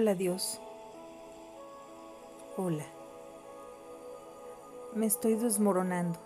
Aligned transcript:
Hola 0.00 0.14
Dios. 0.14 0.58
Hola. 2.56 2.86
Me 4.94 5.04
estoy 5.04 5.34
desmoronando. 5.34 6.18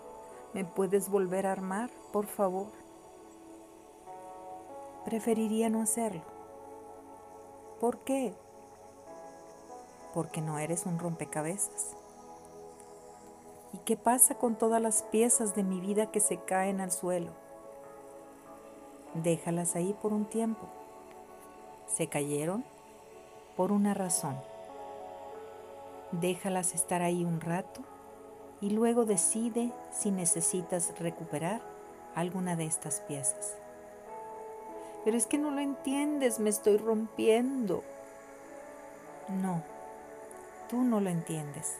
¿Me 0.53 0.63
puedes 0.63 1.09
volver 1.09 1.45
a 1.45 1.51
armar, 1.51 1.89
por 2.13 2.25
favor? 2.25 2.67
Preferiría 5.03 5.69
no 5.69 5.81
hacerlo. 5.81 6.21
¿Por 7.81 7.97
qué? 8.05 8.33
Porque 10.13 10.39
no 10.39 10.57
eres 10.57 10.85
un 10.85 10.97
rompecabezas. 10.97 11.97
¿Y 13.73 13.79
qué 13.79 13.97
pasa 13.97 14.35
con 14.35 14.55
todas 14.55 14.81
las 14.81 15.03
piezas 15.03 15.53
de 15.53 15.63
mi 15.63 15.81
vida 15.81 16.11
que 16.11 16.21
se 16.21 16.37
caen 16.37 16.79
al 16.79 16.93
suelo? 16.93 17.31
Déjalas 19.15 19.75
ahí 19.75 19.93
por 20.01 20.13
un 20.13 20.23
tiempo. 20.23 20.65
Se 21.87 22.07
cayeron 22.07 22.63
por 23.55 23.71
una 23.71 23.93
razón. 23.93 24.37
Déjalas 26.11 26.73
estar 26.73 27.01
ahí 27.01 27.25
un 27.25 27.41
rato 27.41 27.81
y 28.61 28.69
luego 28.69 29.05
decide 29.05 29.71
si 29.91 30.11
necesitas 30.11 30.97
recuperar 30.99 31.61
alguna 32.15 32.55
de 32.55 32.65
estas 32.65 33.01
piezas. 33.01 33.55
Pero 35.03 35.17
es 35.17 35.27
que 35.27 35.37
no 35.37 35.51
lo 35.51 35.59
entiendes, 35.59 36.39
me 36.39 36.49
estoy 36.49 36.77
rompiendo. 36.77 37.83
No, 39.29 39.61
tú 40.69 40.81
no 40.81 40.99
lo 40.99 41.09
entiendes. 41.09 41.77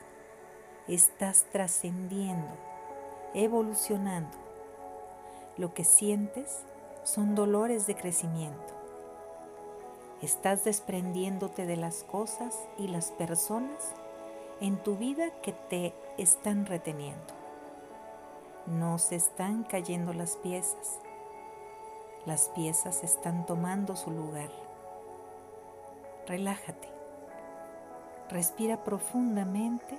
Estás 0.86 1.44
trascendiendo, 1.50 2.54
evolucionando. 3.34 4.36
Lo 5.56 5.74
que 5.74 5.84
sientes 5.84 6.60
son 7.02 7.34
dolores 7.34 7.86
de 7.86 7.96
crecimiento. 7.96 8.75
Estás 10.22 10.64
desprendiéndote 10.64 11.66
de 11.66 11.76
las 11.76 12.02
cosas 12.02 12.58
y 12.78 12.88
las 12.88 13.10
personas 13.10 13.92
en 14.62 14.78
tu 14.78 14.96
vida 14.96 15.30
que 15.42 15.52
te 15.52 15.92
están 16.16 16.64
reteniendo. 16.64 17.34
No 18.64 18.98
se 18.98 19.16
están 19.16 19.62
cayendo 19.64 20.14
las 20.14 20.36
piezas. 20.38 21.00
Las 22.24 22.48
piezas 22.48 23.04
están 23.04 23.44
tomando 23.44 23.94
su 23.94 24.10
lugar. 24.10 24.48
Relájate. 26.26 26.88
Respira 28.30 28.84
profundamente 28.84 29.98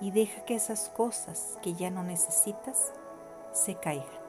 y 0.00 0.10
deja 0.10 0.46
que 0.46 0.54
esas 0.54 0.88
cosas 0.88 1.58
que 1.60 1.74
ya 1.74 1.90
no 1.90 2.02
necesitas 2.02 2.94
se 3.52 3.74
caigan. 3.74 4.24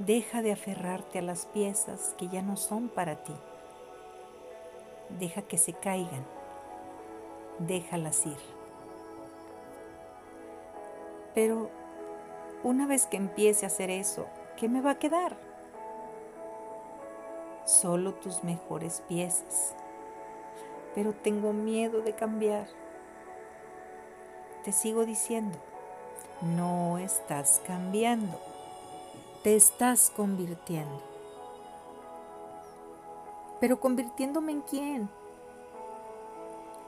Deja 0.00 0.42
de 0.42 0.50
aferrarte 0.50 1.20
a 1.20 1.22
las 1.22 1.46
piezas 1.46 2.16
que 2.18 2.26
ya 2.26 2.42
no 2.42 2.56
son 2.56 2.88
para 2.88 3.22
ti 3.22 3.34
deja 5.08 5.42
que 5.42 5.58
se 5.58 5.72
caigan, 5.72 6.24
déjalas 7.58 8.26
ir. 8.26 8.38
Pero 11.34 11.70
una 12.62 12.86
vez 12.86 13.06
que 13.06 13.16
empiece 13.16 13.64
a 13.64 13.68
hacer 13.68 13.90
eso, 13.90 14.26
¿qué 14.56 14.68
me 14.68 14.80
va 14.80 14.92
a 14.92 14.98
quedar? 14.98 15.36
Solo 17.64 18.14
tus 18.14 18.44
mejores 18.44 19.02
piezas. 19.08 19.74
Pero 20.94 21.12
tengo 21.12 21.52
miedo 21.52 22.02
de 22.02 22.14
cambiar. 22.14 22.66
Te 24.64 24.72
sigo 24.72 25.06
diciendo, 25.06 25.58
no 26.42 26.98
estás 26.98 27.62
cambiando, 27.66 28.38
te 29.42 29.56
estás 29.56 30.10
convirtiendo. 30.10 31.11
Pero 33.62 33.78
convirtiéndome 33.78 34.50
en 34.50 34.60
quién? 34.62 35.08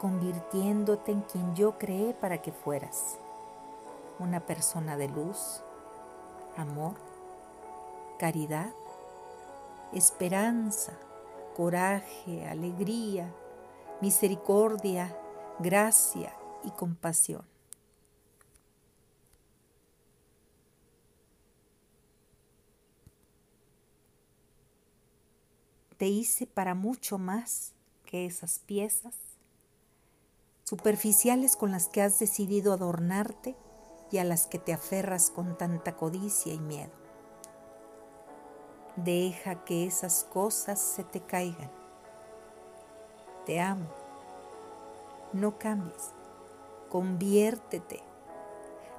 Convirtiéndote 0.01 1.13
en 1.13 1.21
quien 1.21 1.55
yo 1.55 1.79
creé 1.79 2.15
para 2.15 2.43
que 2.43 2.51
fueras. 2.51 3.17
Una 4.19 4.41
persona 4.41 4.97
de 4.97 5.09
luz, 5.09 5.63
amor, 6.57 6.95
caridad, 8.19 8.73
esperanza, 9.93 10.95
coraje, 11.57 12.45
alegría, 12.45 13.33
misericordia, 14.01 15.17
gracia 15.61 16.35
y 16.65 16.73
compasión. 16.73 17.54
Te 25.97 26.07
hice 26.07 26.47
para 26.47 26.75
mucho 26.75 27.19
más 27.19 27.73
que 28.05 28.27
esas 28.27 28.59
piezas 28.59 29.15
superficiales 30.65 31.57
con 31.57 31.71
las 31.71 31.89
que 31.89 32.03
has 32.03 32.19
decidido 32.19 32.73
adornarte 32.73 33.55
y 34.11 34.19
a 34.19 34.25
las 34.25 34.47
que 34.47 34.59
te 34.59 34.73
aferras 34.73 35.31
con 35.31 35.57
tanta 35.57 35.97
codicia 35.97 36.53
y 36.53 36.59
miedo. 36.59 36.93
Deja 38.97 39.65
que 39.65 39.87
esas 39.87 40.25
cosas 40.25 40.81
se 40.81 41.05
te 41.05 41.21
caigan. 41.21 41.71
Te 43.45 43.61
amo. 43.61 43.89
No 45.33 45.59
cambies. 45.59 46.13
Conviértete. 46.89 48.03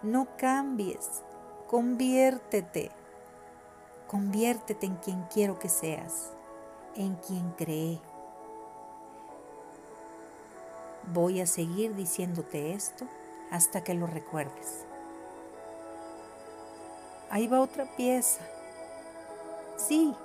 No 0.03 0.35
cambies. 0.37 1.23
Conviértete. 1.67 2.91
Conviértete 4.07 4.85
en 4.85 4.97
quien 4.97 5.23
quiero 5.23 5.57
que 5.57 5.69
seas 5.69 6.34
en 6.95 7.15
quien 7.15 7.51
cree. 7.51 7.99
Voy 11.13 11.41
a 11.41 11.47
seguir 11.47 11.95
diciéndote 11.95 12.73
esto 12.73 13.05
hasta 13.51 13.83
que 13.83 13.93
lo 13.93 14.07
recuerdes. 14.07 14.85
Ahí 17.29 17.47
va 17.47 17.61
otra 17.61 17.85
pieza. 17.95 18.41
Sí, 19.77 20.15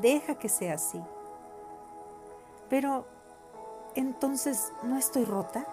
deja 0.00 0.36
que 0.36 0.48
sea 0.48 0.74
así. 0.74 1.00
Pero, 2.68 3.06
entonces, 3.94 4.72
¿no 4.82 4.96
estoy 4.98 5.24
rota? 5.24 5.66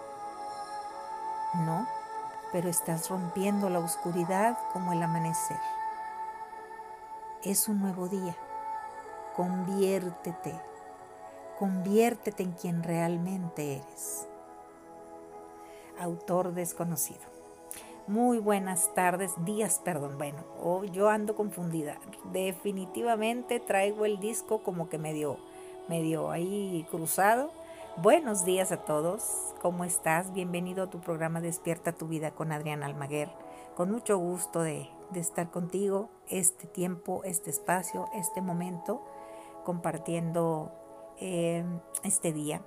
No, 1.65 1.87
pero 2.51 2.69
estás 2.69 3.09
rompiendo 3.09 3.69
la 3.69 3.79
oscuridad 3.79 4.57
como 4.73 4.93
el 4.93 5.03
amanecer. 5.03 5.59
Es 7.43 7.67
un 7.67 7.79
nuevo 7.81 8.07
día 8.07 8.35
Conviértete, 9.37 10.51
conviértete 11.59 12.41
en 12.41 12.53
quien 12.53 12.81
realmente 12.81 13.73
eres. 13.75 14.27
Autor 15.99 16.55
desconocido. 16.55 17.21
Muy 18.07 18.39
buenas 18.39 18.95
tardes, 18.95 19.33
días, 19.45 19.79
perdón. 19.85 20.17
Bueno, 20.17 20.39
oh, 20.59 20.85
yo 20.85 21.09
ando 21.09 21.35
confundida. 21.35 21.99
Definitivamente 22.33 23.59
traigo 23.59 24.05
el 24.05 24.19
disco 24.19 24.63
como 24.63 24.89
que 24.89 24.97
medio, 24.97 25.37
medio 25.87 26.31
ahí 26.31 26.87
cruzado. 26.89 27.51
Buenos 27.97 28.43
días 28.43 28.71
a 28.71 28.85
todos. 28.85 29.53
¿Cómo 29.61 29.83
estás? 29.83 30.33
Bienvenido 30.33 30.85
a 30.85 30.89
tu 30.89 30.99
programa 30.99 31.41
Despierta 31.41 31.91
tu 31.91 32.07
vida 32.07 32.31
con 32.31 32.51
Adrián 32.51 32.81
Almaguer. 32.81 33.29
Con 33.75 33.91
mucho 33.91 34.17
gusto 34.17 34.61
de, 34.61 34.89
de 35.11 35.19
estar 35.19 35.51
contigo 35.51 36.09
este 36.27 36.65
tiempo, 36.65 37.21
este 37.23 37.51
espacio, 37.51 38.09
este 38.15 38.41
momento 38.41 39.03
compartiendo 39.67 40.71
eh, 41.17 41.65
este 42.01 42.31
día, 42.31 42.61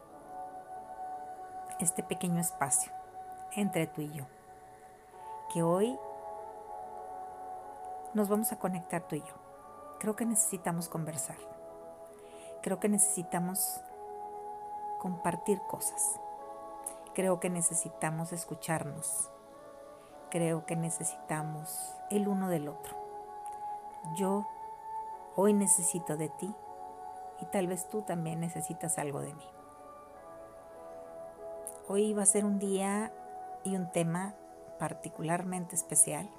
este 1.79 2.02
pequeño 2.02 2.38
espacio 2.38 2.93
entre 3.56 3.87
tú 3.87 4.02
y 4.02 4.12
yo, 4.12 4.26
que 5.50 5.62
hoy 5.62 5.99
nos 8.12 8.29
vamos 8.29 8.52
a 8.52 8.58
conectar 8.58 9.08
tú 9.08 9.17
y 9.17 9.20
yo. 9.20 9.32
Creo 9.99 10.14
que 10.14 10.26
necesitamos 10.26 10.91
conversar. 10.91 11.38
Creo 12.61 12.81
que 12.81 12.91
necesitamos 12.91 13.81
compartir 14.99 15.58
cosas. 15.62 16.20
Creo 17.14 17.41
que 17.41 17.49
necesitamos 17.49 18.31
escucharnos. 18.35 19.31
Creo 20.29 20.67
que 20.67 20.76
necesitamos 20.76 21.97
el 22.11 22.29
uno 22.29 22.50
del 22.50 22.69
otro. 22.69 22.94
Yo 24.17 24.47
hoy 25.35 25.55
necesito 25.55 26.19
de 26.19 26.29
ti 26.29 26.55
y 27.40 27.46
tal 27.46 27.66
vez 27.66 27.88
tú 27.88 28.02
también 28.02 28.40
necesitas 28.40 28.98
algo 28.98 29.20
de 29.20 29.34
mí. 29.34 29.46
Hoy 31.88 32.12
va 32.12 32.22
a 32.22 32.26
ser 32.26 32.44
un 32.44 32.58
día 32.58 33.12
y 33.64 33.76
un 33.76 33.90
tema 33.90 34.34
particularmente 34.78 35.75
especial 35.75 36.31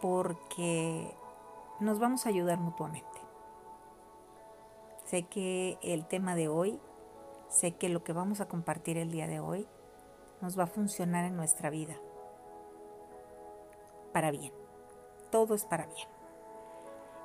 porque 0.00 1.16
nos 1.80 1.98
vamos 1.98 2.26
a 2.26 2.28
ayudar 2.28 2.58
mutuamente. 2.58 3.20
Sé 5.04 5.22
que 5.24 5.78
el 5.82 6.06
tema 6.06 6.34
de 6.34 6.48
hoy, 6.48 6.80
sé 7.48 7.72
que 7.72 7.88
lo 7.88 8.04
que 8.04 8.12
vamos 8.12 8.40
a 8.40 8.48
compartir 8.48 8.98
el 8.98 9.10
día 9.10 9.26
de 9.26 9.40
hoy 9.40 9.66
nos 10.40 10.58
va 10.58 10.64
a 10.64 10.68
funcionar 10.68 11.24
en 11.24 11.36
nuestra 11.36 11.70
vida 11.70 11.96
para 14.12 14.30
bien. 14.30 14.52
Todo 15.30 15.54
es 15.54 15.64
para 15.64 15.86
bien. 15.86 16.08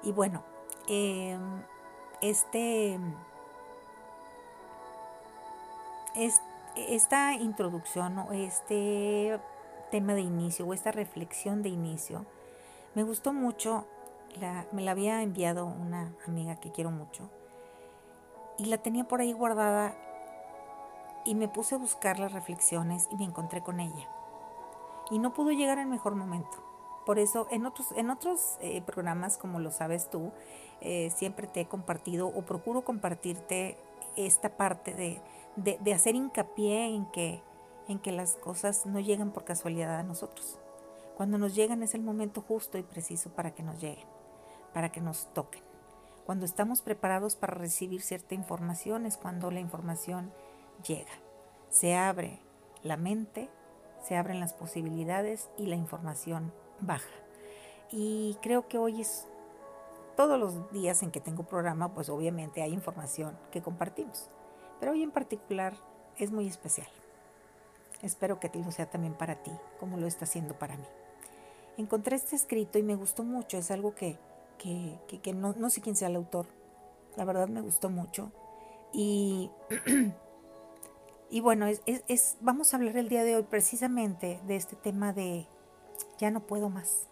Y 0.04 0.12
bueno, 0.12 0.44
Em, 0.88 1.64
este, 2.22 3.00
esta 6.76 7.34
introducción 7.34 8.18
o 8.18 8.32
este 8.34 9.40
tema 9.92 10.14
de 10.14 10.22
inicio 10.22 10.66
o 10.66 10.74
esta 10.74 10.92
reflexión 10.92 11.62
de 11.62 11.70
inicio 11.70 12.26
me 12.96 13.04
gustó 13.04 13.34
mucho. 13.34 13.86
La, 14.40 14.66
me 14.72 14.82
la 14.82 14.92
había 14.92 15.22
enviado 15.24 15.66
una 15.66 16.14
amiga 16.26 16.56
que 16.56 16.72
quiero 16.72 16.90
mucho 16.90 17.30
y 18.58 18.66
la 18.66 18.78
tenía 18.78 19.04
por 19.06 19.22
ahí 19.22 19.34
guardada 19.34 19.96
y 21.26 21.36
me 21.36 21.48
puse 21.48 21.76
a 21.76 21.78
buscar 21.78 22.20
las 22.20 22.32
reflexiones 22.32 23.08
y 23.12 23.18
me 23.18 23.26
encontré 23.26 23.62
con 23.62 23.80
ella. 23.80 24.08
Y 25.10 25.20
no 25.20 25.34
pudo 25.34 25.52
llegar 25.52 25.80
en 25.80 25.90
mejor 25.90 26.16
momento. 26.16 26.71
Por 27.06 27.20
eso 27.20 27.48
en 27.52 27.66
otros, 27.66 27.88
en 27.96 28.10
otros 28.10 28.58
eh, 28.62 28.82
programas, 28.82 29.38
como 29.38 29.60
lo 29.60 29.72
sabes 29.72 30.10
tú, 30.10 30.32
eh, 30.82 31.12
siempre 31.16 31.48
te 31.48 31.62
he 31.62 31.68
compartido 31.68 32.28
o 32.28 32.44
procuro 32.44 32.84
compartirte 32.84 33.78
esta 34.16 34.58
parte 34.58 34.94
de, 34.94 35.22
de, 35.56 35.94
hacer 35.94 36.16
hincapié 36.16 36.88
en 36.88 37.06
que, 37.12 37.42
en 37.88 38.00
que 38.00 38.12
las 38.12 38.36
cosas 38.36 38.86
no 38.86 39.00
llegan 39.00 39.32
por 39.32 39.44
casualidad 39.44 40.00
a 40.00 40.04
nosotros. 40.04 40.60
Cuando 41.18 41.38
nos 41.38 41.56
llegan 41.56 41.84
es 41.84 41.94
el 41.94 42.02
momento 42.02 42.42
justo 42.42 42.78
y 42.78 42.84
preciso 42.84 43.30
para 43.32 43.52
que 43.52 43.64
nos 43.64 43.80
lleguen, 43.80 44.08
para 44.74 44.92
que 44.92 45.02
nos 45.02 45.32
toquen. 45.34 45.64
Cuando 46.26 46.46
estamos 46.46 46.82
preparados 46.82 47.36
para 47.36 47.56
recibir 47.56 48.02
cierta 48.02 48.36
información 48.36 49.06
es 49.06 49.18
cuando 49.18 49.52
la 49.52 49.60
información 49.60 50.32
llega. 50.86 51.12
Se 51.70 51.96
abre 51.96 52.40
la 52.84 52.98
mente, 52.98 53.50
se 54.02 54.18
abren 54.18 54.40
las 54.40 54.54
posibilidades 54.54 55.50
y 55.58 55.68
la 55.68 55.76
información 55.76 56.54
baja. 56.82 57.10
Y 57.92 58.38
creo 58.42 58.68
que 58.68 58.78
hoy 58.78 59.02
es 59.02 59.28
todos 60.16 60.40
los 60.40 60.72
días 60.72 61.04
en 61.04 61.12
que 61.12 61.20
tengo 61.20 61.44
programa, 61.44 61.94
pues 61.94 62.10
obviamente 62.10 62.62
hay 62.62 62.74
información 62.74 63.38
que 63.52 63.62
compartimos. 63.62 64.30
Pero 64.80 64.94
hoy 64.94 65.04
en 65.04 65.12
particular 65.12 65.74
es 66.18 66.32
muy 66.32 66.48
especial. 66.48 66.88
Espero 68.02 68.40
que 68.40 68.52
lo 68.54 68.72
sea 68.72 68.90
también 68.90 69.14
para 69.14 69.36
ti, 69.44 69.52
como 69.80 69.98
lo 69.98 70.08
está 70.08 70.26
haciendo 70.26 70.58
para 70.58 70.76
mí. 70.76 70.86
Encontré 71.78 72.16
este 72.16 72.36
escrito 72.36 72.80
y 72.80 72.84
me 72.84 72.96
gustó 72.96 73.24
mucho. 73.24 73.58
Es 73.58 73.72
algo 73.72 73.94
que, 73.96 74.18
que, 74.58 75.34
no, 75.34 75.54
no, 75.54 75.70
sé 75.70 75.82
quién 75.82 75.96
sea 75.96 76.08
el 76.08 76.16
autor. 76.16 76.48
La 77.16 77.26
verdad 77.26 77.48
me 77.48 77.62
gustó 77.62 77.90
mucho. 77.90 78.32
Y 78.92 79.52
Y 81.32 81.40
bueno, 81.40 81.66
es, 81.66 82.38
vamos 82.42 82.74
a 82.74 82.78
hablar 82.78 82.98
el 82.98 83.08
día 83.08 83.24
de 83.24 83.38
hoy 83.38 83.44
precisamente 83.44 84.42
de 84.48 84.58
este 84.58 84.76
tema 84.76 85.14
de 85.14 85.48
ya 86.22 86.30
no 86.30 86.42
puedo 86.42 86.70
más. 86.70 87.08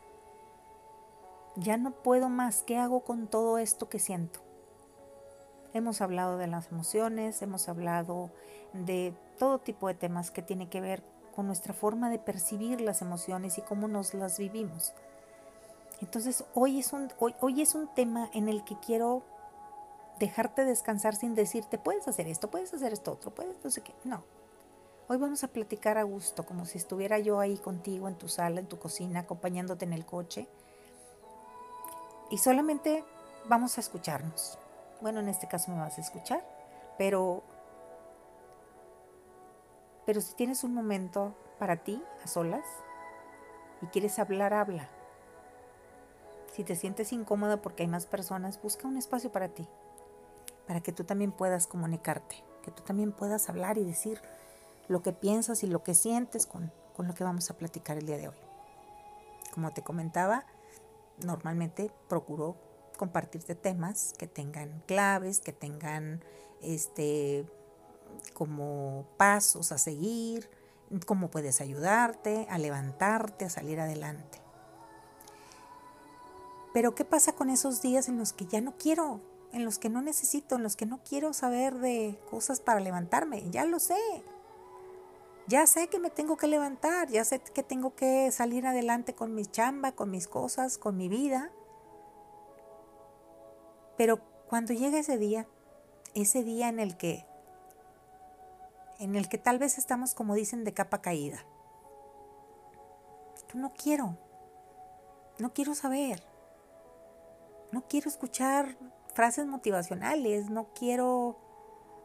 Ya 1.55 1.77
no 1.77 1.91
puedo 1.91 2.29
más. 2.29 2.61
¿Qué 2.61 2.77
hago 2.77 3.01
con 3.01 3.27
todo 3.27 3.57
esto 3.57 3.89
que 3.89 3.97
siento? 3.97 4.39
Hemos 5.73 6.01
hablado 6.01 6.37
de 6.37 6.45
las 6.45 6.71
emociones, 6.71 7.41
hemos 7.41 7.67
hablado 7.69 8.29
de 8.73 9.15
todo 9.39 9.57
tipo 9.57 9.87
de 9.87 9.95
temas 9.95 10.29
que 10.29 10.43
tiene 10.43 10.69
que 10.69 10.79
ver 10.79 11.03
con 11.35 11.47
nuestra 11.47 11.73
forma 11.73 12.11
de 12.11 12.19
percibir 12.19 12.81
las 12.81 13.01
emociones 13.01 13.57
y 13.57 13.63
cómo 13.63 13.87
nos 13.87 14.13
las 14.13 14.37
vivimos. 14.37 14.93
Entonces, 16.01 16.45
hoy 16.53 16.79
es 16.79 16.93
un, 16.93 17.11
hoy, 17.17 17.33
hoy 17.41 17.61
es 17.61 17.73
un 17.73 17.87
tema 17.87 18.29
en 18.33 18.47
el 18.47 18.63
que 18.63 18.79
quiero 18.79 19.23
dejarte 20.19 20.65
descansar 20.65 21.15
sin 21.15 21.33
decirte, 21.33 21.79
puedes 21.79 22.07
hacer 22.07 22.27
esto, 22.27 22.51
puedes 22.51 22.73
hacer 22.73 22.93
esto 22.93 23.13
otro, 23.13 23.31
puedes 23.33 23.63
no 23.63 23.71
sé 23.71 23.81
qué. 23.81 23.95
No. 24.03 24.23
Hoy 25.11 25.17
vamos 25.17 25.43
a 25.43 25.47
platicar 25.47 25.97
a 25.97 26.03
gusto, 26.03 26.45
como 26.45 26.65
si 26.65 26.77
estuviera 26.77 27.17
yo 27.17 27.39
ahí 27.39 27.57
contigo 27.57 28.07
en 28.07 28.15
tu 28.15 28.27
sala, 28.27 28.59
en 28.59 28.67
tu 28.67 28.77
cocina, 28.77 29.21
acompañándote 29.21 29.83
en 29.83 29.93
el 29.93 30.05
coche. 30.05 30.47
Y 32.29 32.37
solamente 32.37 33.03
vamos 33.45 33.75
a 33.79 33.81
escucharnos. 33.81 34.59
Bueno, 35.01 35.19
en 35.19 35.29
este 35.29 35.47
caso 35.47 35.71
me 35.71 35.79
vas 35.79 35.97
a 35.97 36.01
escuchar, 36.01 36.45
pero 36.99 37.41
pero 40.05 40.21
si 40.21 40.35
tienes 40.35 40.63
un 40.63 40.75
momento 40.75 41.33
para 41.57 41.77
ti, 41.77 42.03
a 42.23 42.27
solas, 42.27 42.65
y 43.81 43.87
quieres 43.87 44.19
hablar, 44.19 44.53
habla. 44.53 44.89
Si 46.53 46.63
te 46.63 46.75
sientes 46.75 47.11
incómoda 47.13 47.63
porque 47.63 47.81
hay 47.81 47.89
más 47.89 48.05
personas, 48.05 48.61
busca 48.61 48.87
un 48.87 48.97
espacio 48.97 49.31
para 49.31 49.47
ti 49.49 49.67
para 50.69 50.81
que 50.81 50.91
tú 50.91 51.03
también 51.03 51.31
puedas 51.31 51.65
comunicarte, 51.65 52.43
que 52.61 52.69
tú 52.69 52.83
también 52.83 53.11
puedas 53.11 53.49
hablar 53.49 53.79
y 53.79 53.83
decir 53.83 54.21
lo 54.89 55.01
que 55.01 55.13
piensas 55.13 55.63
y 55.63 55.67
lo 55.67 55.83
que 55.83 55.95
sientes 55.95 56.45
con, 56.45 56.73
lo 56.97 57.13
que 57.13 57.23
vamos 57.23 57.49
a 57.49 57.57
platicar 57.57 57.97
el 57.97 58.05
día 58.05 58.17
de 58.17 58.27
hoy. 58.27 58.35
Como 59.53 59.71
te 59.71 59.81
comentaba, 59.81 60.45
normalmente 61.23 61.91
procuro 62.09 62.57
compartirte 62.97 63.55
temas 63.55 64.13
que 64.17 64.27
tengan 64.27 64.83
claves, 64.85 65.39
que 65.39 65.53
tengan 65.53 66.21
este 66.61 67.45
como 68.33 69.05
pasos 69.15 69.71
a 69.71 69.77
seguir, 69.77 70.49
cómo 71.05 71.29
puedes 71.29 71.61
ayudarte 71.61 72.47
a 72.49 72.57
levantarte, 72.57 73.45
a 73.45 73.49
salir 73.49 73.79
adelante. 73.79 74.41
Pero 76.73 76.95
¿qué 76.95 77.05
pasa 77.05 77.31
con 77.33 77.49
esos 77.49 77.81
días 77.81 78.09
en 78.09 78.17
los 78.17 78.33
que 78.33 78.45
ya 78.45 78.59
no 78.59 78.75
quiero 78.77 79.21
en 79.51 79.65
los 79.65 79.79
que 79.79 79.89
no 79.89 80.01
necesito, 80.01 80.55
en 80.55 80.63
los 80.63 80.75
que 80.75 80.85
no 80.85 80.99
quiero 81.03 81.33
saber 81.33 81.75
de 81.75 82.19
cosas 82.29 82.59
para 82.59 82.79
levantarme. 82.79 83.49
Ya 83.49 83.65
lo 83.65 83.79
sé. 83.79 83.95
Ya 85.49 85.65
sé 85.65 85.87
que 85.87 85.97
me 85.97 86.11
tengo 86.11 86.37
que 86.37 86.45
levantar, 86.45 87.09
ya 87.09 87.25
sé 87.25 87.39
que 87.39 87.63
tengo 87.63 87.95
que 87.95 88.31
salir 88.31 88.67
adelante 88.67 89.15
con 89.15 89.33
mi 89.33 89.47
chamba, 89.47 89.93
con 89.93 90.11
mis 90.11 90.27
cosas, 90.27 90.77
con 90.77 90.95
mi 90.95 91.09
vida. 91.09 91.51
Pero 93.97 94.19
cuando 94.47 94.73
llega 94.73 94.99
ese 94.99 95.17
día, 95.17 95.47
ese 96.13 96.43
día 96.43 96.69
en 96.69 96.79
el 96.79 96.97
que 96.97 97.25
en 98.99 99.15
el 99.15 99.27
que 99.27 99.39
tal 99.39 99.57
vez 99.57 99.79
estamos 99.79 100.13
como 100.13 100.35
dicen 100.35 100.63
de 100.63 100.75
capa 100.75 101.01
caída. 101.01 101.43
No 103.55 103.73
quiero. 103.73 104.19
No 105.39 105.51
quiero 105.51 105.73
saber. 105.73 106.21
No 107.71 107.87
quiero 107.87 108.07
escuchar 108.07 108.77
frases 109.15 109.47
motivacionales, 109.47 110.51
no 110.51 110.67
quiero, 110.75 111.39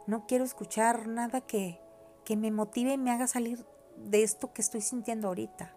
no 0.07 0.27
quiero 0.27 0.45
escuchar 0.45 1.07
nada 1.09 1.43
que, 1.43 1.84
que 2.25 2.37
me 2.37 2.51
motive 2.51 2.93
y 2.93 2.99
me 2.99 3.11
haga 3.11 3.27
salir 3.27 3.67
de 3.97 4.23
esto 4.23 4.53
que 4.53 4.63
estoy 4.63 4.81
sintiendo 4.81 5.29
ahorita. 5.29 5.75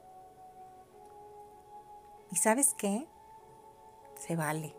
¿Y 2.31 2.35
sabes 2.37 2.73
qué? 2.77 3.07
Se 4.15 4.35
vale. 4.35 4.75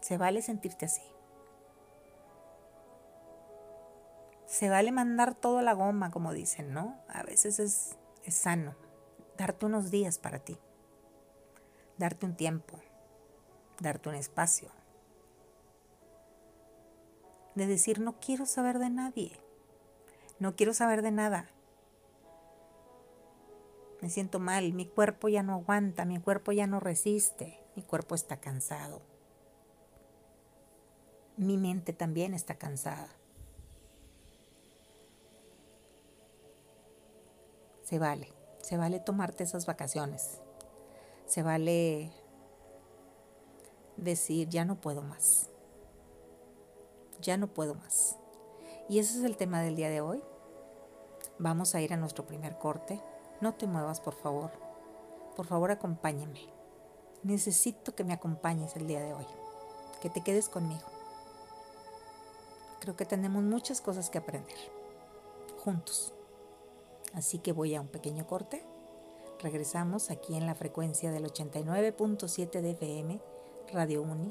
Se 0.00 0.18
vale 0.18 0.42
sentirte 0.42 0.86
así. 0.86 1.02
Se 4.46 4.68
vale 4.68 4.90
mandar 4.90 5.34
todo 5.34 5.62
la 5.62 5.74
goma, 5.74 6.10
como 6.10 6.32
dicen, 6.32 6.72
¿no? 6.72 6.96
A 7.08 7.22
veces 7.22 7.60
es, 7.60 7.96
es 8.24 8.34
sano 8.34 8.74
darte 9.40 9.64
unos 9.64 9.90
días 9.90 10.18
para 10.18 10.38
ti, 10.38 10.58
darte 11.96 12.26
un 12.26 12.36
tiempo, 12.36 12.78
darte 13.80 14.10
un 14.10 14.14
espacio, 14.14 14.70
de 17.54 17.66
decir, 17.66 18.00
no 18.00 18.20
quiero 18.20 18.44
saber 18.44 18.78
de 18.78 18.90
nadie, 18.90 19.40
no 20.40 20.56
quiero 20.56 20.74
saber 20.74 21.02
de 21.02 21.12
nada. 21.12 21.48
Me 24.00 24.10
siento 24.10 24.40
mal, 24.40 24.72
mi 24.72 24.86
cuerpo 24.86 25.28
ya 25.28 25.44
no 25.44 25.54
aguanta, 25.54 26.04
mi 26.04 26.18
cuerpo 26.18 26.50
ya 26.50 26.66
no 26.66 26.80
resiste, 26.80 27.60
mi 27.76 27.82
cuerpo 27.82 28.16
está 28.16 28.38
cansado. 28.40 29.02
Mi 31.36 31.56
mente 31.56 31.92
también 31.92 32.34
está 32.34 32.56
cansada. 32.56 33.08
Se 37.84 37.98
vale, 38.00 38.32
se 38.62 38.76
vale 38.76 38.98
tomarte 38.98 39.44
esas 39.44 39.66
vacaciones. 39.66 40.40
Se 41.26 41.42
vale 41.42 42.10
decir, 43.96 44.48
ya 44.48 44.64
no 44.64 44.80
puedo 44.80 45.02
más 45.02 45.50
ya 47.20 47.36
no 47.36 47.48
puedo 47.48 47.74
más. 47.74 48.16
Y 48.88 48.98
ese 48.98 49.18
es 49.18 49.24
el 49.24 49.36
tema 49.36 49.60
del 49.62 49.76
día 49.76 49.90
de 49.90 50.00
hoy. 50.00 50.22
Vamos 51.40 51.74
a 51.74 51.80
ir 51.80 51.94
a 51.94 51.96
nuestro 51.96 52.26
primer 52.26 52.58
corte. 52.58 53.00
No 53.40 53.54
te 53.54 53.66
muevas, 53.66 53.98
por 53.98 54.12
favor. 54.12 54.50
Por 55.34 55.46
favor, 55.46 55.70
acompáñame. 55.70 56.40
Necesito 57.22 57.94
que 57.94 58.04
me 58.04 58.12
acompañes 58.12 58.76
el 58.76 58.86
día 58.86 59.00
de 59.00 59.14
hoy. 59.14 59.24
Que 60.02 60.10
te 60.10 60.20
quedes 60.20 60.50
conmigo. 60.50 60.84
Creo 62.80 62.94
que 62.94 63.06
tenemos 63.06 63.42
muchas 63.42 63.80
cosas 63.80 64.10
que 64.10 64.18
aprender. 64.18 64.58
Juntos. 65.64 66.12
Así 67.14 67.38
que 67.38 67.52
voy 67.52 67.74
a 67.74 67.80
un 67.80 67.88
pequeño 67.88 68.26
corte. 68.26 68.62
Regresamos 69.40 70.10
aquí 70.10 70.36
en 70.36 70.44
la 70.44 70.54
frecuencia 70.54 71.10
del 71.10 71.24
89.7 71.24 72.60
de 72.60 72.70
FM, 72.72 73.20
Radio 73.72 74.02
Uni 74.02 74.30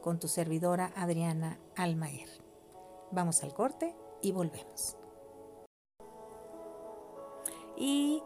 con 0.00 0.18
tu 0.18 0.28
servidora 0.28 0.92
Adriana 0.94 1.58
Almaer. 1.74 2.28
Vamos 3.10 3.42
al 3.42 3.52
corte 3.52 3.94
y 4.22 4.30
volvemos. 4.30 4.96
Y 7.76 8.22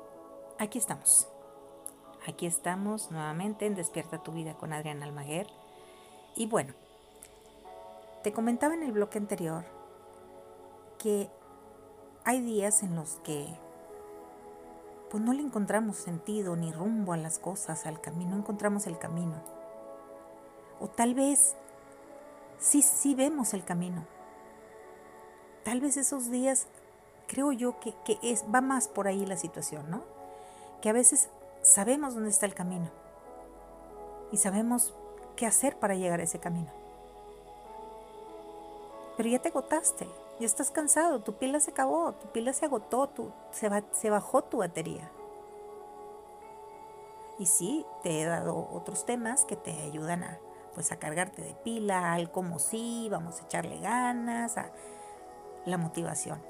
aquí 0.59 0.79
estamos. 0.79 1.29
Aquí 2.27 2.47
estamos 2.47 3.11
nuevamente 3.11 3.67
en 3.67 3.75
Despierta 3.75 4.23
tu 4.23 4.33
vida 4.33 4.55
con 4.55 4.73
Adriana 4.73 5.07
Almaguer. 5.07 5.49
Y 6.37 6.47
bueno, 6.47 6.75
te 8.23 8.33
comentaba 8.33 8.75
en 8.75 8.83
el 8.83 8.93
bloque 8.93 9.19
anterior 9.19 9.65
que 10.99 11.31
hay 12.25 12.41
días 12.43 12.83
en 12.83 12.95
los 12.95 13.17
que 13.25 13.49
pues 15.11 15.23
no 15.23 15.33
le 15.33 15.43
encontramos 15.43 15.97
sentido 15.97 16.55
ni 16.55 16.71
rumbo 16.71 17.13
a 17.13 17.17
las 17.17 17.39
cosas, 17.41 17.85
al 17.85 18.01
camino, 18.01 18.31
no 18.31 18.37
encontramos 18.39 18.87
el 18.87 18.97
camino. 18.99 19.43
O 20.79 20.89
tal 20.89 21.15
vez 21.15 21.57
sí, 22.59 22.81
sí 22.83 23.15
vemos 23.17 23.53
el 23.53 23.65
camino. 23.65 24.07
Tal 25.65 25.81
vez 25.81 25.97
esos 25.97 26.31
días, 26.31 26.69
creo 27.31 27.53
yo 27.53 27.79
que, 27.79 27.95
que 28.05 28.19
es, 28.23 28.45
va 28.53 28.61
más 28.61 28.89
por 28.89 29.07
ahí 29.07 29.25
la 29.25 29.37
situación, 29.37 29.89
¿no? 29.89 30.03
Que 30.83 30.89
a 30.89 30.93
veces 30.93 31.29
sabemos 31.63 32.15
dónde 32.15 32.31
está 32.31 32.45
el 32.45 32.55
camino 32.55 32.91
y 34.33 34.39
sabemos 34.39 34.93
qué 35.37 35.47
hacer 35.47 35.79
para 35.79 35.95
llegar 35.95 36.19
a 36.19 36.25
ese 36.25 36.41
camino. 36.41 36.73
Pero 39.17 39.29
ya 39.29 39.39
te 39.39 39.51
agotaste, 39.51 40.09
ya 40.41 40.47
estás 40.47 40.73
cansado, 40.73 41.21
tu 41.21 41.35
pila 41.35 41.61
se 41.61 41.71
acabó, 41.71 42.13
tu 42.15 42.27
pila 42.33 42.53
se 42.53 42.65
agotó, 42.65 43.07
tu, 43.07 43.31
se, 43.53 43.71
se 43.93 44.11
bajó 44.11 44.43
tu 44.43 44.59
batería. 44.59 45.09
Y 47.39 47.47
sí, 47.47 47.87
te 48.03 48.21
he 48.21 48.25
dado 48.25 48.69
otros 48.73 49.07
temas 49.07 49.45
que 49.45 49.55
te 49.55 49.71
ayudan 49.83 50.25
a, 50.25 50.41
pues, 50.75 50.91
a 50.91 50.99
cargarte 50.99 51.43
de 51.43 51.55
pila, 51.55 52.13
al 52.13 52.33
como 52.33 52.59
sí, 52.59 53.07
vamos 53.09 53.41
a 53.41 53.45
echarle 53.45 53.79
ganas, 53.79 54.59
a 54.59 54.73
la 55.65 55.79
motivación. 55.79 56.50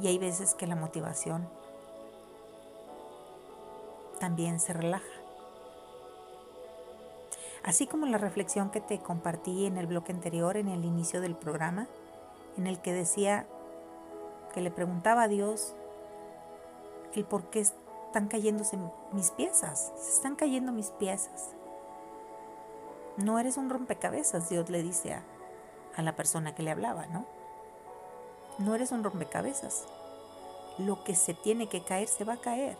Y 0.00 0.08
hay 0.08 0.18
veces 0.18 0.54
que 0.54 0.66
la 0.66 0.76
motivación 0.76 1.48
también 4.18 4.60
se 4.60 4.72
relaja. 4.72 5.04
Así 7.64 7.86
como 7.86 8.06
la 8.06 8.18
reflexión 8.18 8.70
que 8.70 8.80
te 8.80 8.98
compartí 8.98 9.66
en 9.66 9.78
el 9.78 9.86
bloque 9.86 10.12
anterior, 10.12 10.56
en 10.56 10.68
el 10.68 10.84
inicio 10.84 11.20
del 11.20 11.36
programa, 11.36 11.88
en 12.56 12.66
el 12.66 12.80
que 12.80 12.92
decía 12.92 13.46
que 14.52 14.60
le 14.60 14.70
preguntaba 14.70 15.22
a 15.24 15.28
Dios 15.28 15.74
el 17.14 17.24
por 17.24 17.50
qué 17.50 17.60
están 17.60 18.28
cayéndose 18.28 18.78
mis 19.12 19.30
piezas, 19.30 19.92
se 19.96 20.12
están 20.12 20.34
cayendo 20.34 20.72
mis 20.72 20.90
piezas. 20.90 21.50
No 23.16 23.38
eres 23.38 23.56
un 23.56 23.70
rompecabezas, 23.70 24.48
Dios 24.48 24.68
le 24.70 24.82
dice 24.82 25.14
a, 25.14 25.22
a 25.96 26.02
la 26.02 26.16
persona 26.16 26.54
que 26.54 26.62
le 26.62 26.70
hablaba, 26.70 27.06
¿no? 27.06 27.26
No 28.58 28.74
eres 28.74 28.92
un 28.92 29.04
rompecabezas. 29.04 29.84
Lo 30.78 31.04
que 31.04 31.14
se 31.14 31.34
tiene 31.34 31.68
que 31.68 31.82
caer 31.82 32.08
se 32.08 32.24
va 32.24 32.34
a 32.34 32.40
caer 32.40 32.76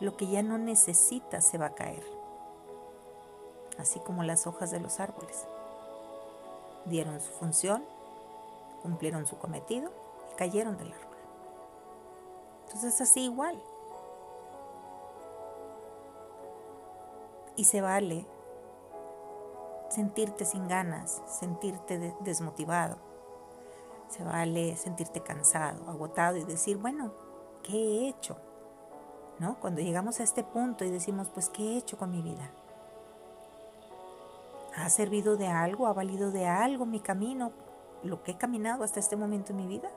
lo 0.00 0.16
que 0.16 0.26
ya 0.26 0.42
no 0.42 0.58
necesita 0.58 1.40
se 1.40 1.58
va 1.58 1.66
a 1.66 1.74
caer, 1.74 2.04
así 3.78 3.98
como 4.00 4.22
las 4.24 4.46
hojas 4.46 4.70
de 4.70 4.80
los 4.80 5.00
árboles. 5.00 5.46
Dieron 6.84 7.20
su 7.20 7.32
función, 7.32 7.84
cumplieron 8.82 9.26
su 9.26 9.38
cometido 9.38 9.90
y 10.32 10.36
cayeron 10.36 10.76
del 10.76 10.92
árbol. 10.92 11.16
Entonces 12.66 13.00
así 13.00 13.24
igual. 13.24 13.60
Y 17.56 17.64
se 17.64 17.80
vale 17.80 18.26
sentirte 19.88 20.44
sin 20.44 20.68
ganas, 20.68 21.22
sentirte 21.26 22.14
desmotivado. 22.20 22.98
Se 24.08 24.24
vale 24.24 24.76
sentirte 24.76 25.20
cansado, 25.20 25.88
agotado 25.90 26.36
y 26.36 26.44
decir, 26.44 26.78
bueno, 26.78 27.12
¿qué 27.62 27.76
he 27.76 28.08
hecho? 28.08 28.36
¿no? 29.38 29.56
Cuando 29.60 29.80
llegamos 29.80 30.20
a 30.20 30.22
este 30.22 30.42
punto 30.44 30.84
y 30.84 30.90
decimos, 30.90 31.28
pues, 31.32 31.48
¿qué 31.48 31.62
he 31.62 31.76
hecho 31.78 31.96
con 31.98 32.10
mi 32.10 32.22
vida? 32.22 32.50
¿Ha 34.76 34.88
servido 34.90 35.36
de 35.36 35.48
algo? 35.48 35.86
¿Ha 35.86 35.92
valido 35.92 36.30
de 36.30 36.46
algo 36.46 36.86
mi 36.86 37.00
camino? 37.00 37.52
¿Lo 38.02 38.22
que 38.22 38.32
he 38.32 38.36
caminado 38.36 38.84
hasta 38.84 39.00
este 39.00 39.16
momento 39.16 39.52
en 39.52 39.56
mi 39.56 39.66
vida? 39.66 39.90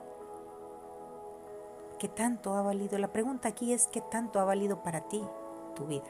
¿Qué 1.98 2.08
tanto 2.08 2.54
ha 2.54 2.62
valido? 2.62 2.96
La 2.98 3.08
pregunta 3.08 3.48
aquí 3.48 3.72
es, 3.72 3.86
¿qué 3.86 4.00
tanto 4.00 4.40
ha 4.40 4.44
valido 4.44 4.82
para 4.82 5.02
ti 5.02 5.22
tu 5.74 5.86
vida? 5.86 6.08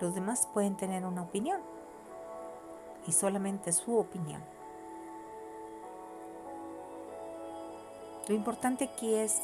Los 0.00 0.14
demás 0.14 0.46
pueden 0.52 0.76
tener 0.76 1.04
una 1.06 1.22
opinión 1.22 1.60
y 3.06 3.12
solamente 3.12 3.72
su 3.72 3.98
opinión. 3.98 4.42
Lo 8.28 8.34
importante 8.34 8.84
aquí 8.84 9.14
es 9.14 9.40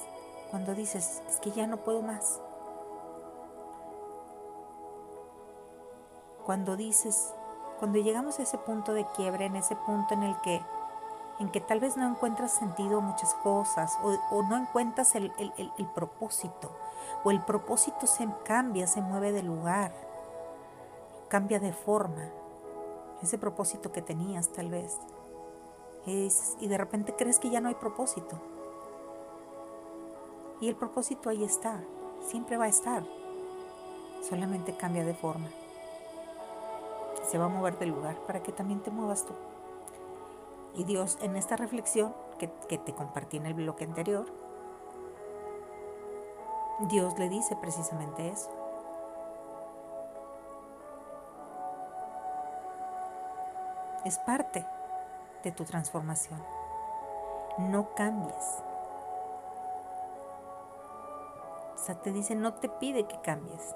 cuando 0.51 0.75
dices, 0.75 1.23
es 1.29 1.41
que 1.41 1.51
ya 1.51 1.67
no 1.67 1.79
puedo 1.79 2.03
más. 2.03 2.41
Cuando 6.45 6.77
dices, 6.77 7.33
cuando 7.79 7.99
llegamos 7.99 8.39
a 8.39 8.43
ese 8.43 8.59
punto 8.59 8.93
de 8.93 9.07
quiebre, 9.17 9.47
en 9.47 9.57
ese 9.57 9.75
punto 9.75 10.13
en 10.13 10.23
el 10.23 10.39
que, 10.43 10.61
en 11.39 11.51
que 11.51 11.61
tal 11.61 11.81
vez 11.81 11.97
no 11.97 12.07
encuentras 12.07 12.53
sentido 12.53 12.99
a 12.99 13.01
muchas 13.01 13.35
cosas 13.37 13.99
o, 14.31 14.43
no 14.43 14.57
encuentras 14.57 15.15
el, 15.15 15.33
el 15.39 15.87
propósito 15.95 16.71
o 17.25 17.31
el 17.31 17.43
propósito 17.43 18.07
se 18.07 18.29
cambia, 18.45 18.87
se 18.87 19.01
mueve 19.01 19.33
de 19.33 19.43
lugar, 19.43 19.93
cambia 21.29 21.59
de 21.59 21.73
forma, 21.73 22.29
ese 23.23 23.39
propósito 23.39 23.91
que 23.91 24.03
tenías 24.03 24.49
tal 24.51 24.69
vez. 24.69 24.99
y 26.07 26.69
de 26.69 26.79
repente 26.79 27.15
crees 27.17 27.39
que 27.39 27.49
ya 27.49 27.61
no 27.61 27.69
hay 27.69 27.75
propósito. 27.75 28.54
Y 30.61 30.69
el 30.69 30.77
propósito 30.77 31.29
ahí 31.29 31.45
está, 31.45 31.81
siempre 32.27 32.57
va 32.57 32.65
a 32.65 32.69
estar. 32.69 33.05
Solamente 34.23 34.77
cambia 34.77 35.05
de 35.05 35.15
forma. 35.15 35.49
Se 37.25 37.39
va 37.39 37.47
a 37.47 37.49
mover 37.49 37.79
de 37.79 37.87
lugar 37.87 38.17
para 38.27 38.43
que 38.43 38.53
también 38.53 38.81
te 38.81 38.91
muevas 38.91 39.25
tú. 39.27 39.35
Y 40.75 40.85
Dios 40.85 41.19
en 41.21 41.37
esta 41.37 41.57
reflexión 41.57 42.15
que, 42.39 42.51
que 42.69 42.79
te 42.79 42.95
compartí 42.95 43.37
en 43.37 43.47
el 43.47 43.55
bloque 43.55 43.85
anterior, 43.85 44.27
Dios 46.81 47.19
le 47.19 47.29
dice 47.29 47.57
precisamente 47.57 48.29
eso. 48.29 48.51
Es 54.05 54.19
parte 54.19 54.67
de 55.45 55.53
tu 55.53 55.65
transformación. 55.65 56.43
No 57.59 57.95
cambies. 57.95 58.63
Sea, 61.85 61.97
te 61.97 62.13
dice, 62.13 62.35
no 62.35 62.55
te 62.55 62.69
pide 62.69 63.07
que 63.07 63.21
cambies. 63.21 63.75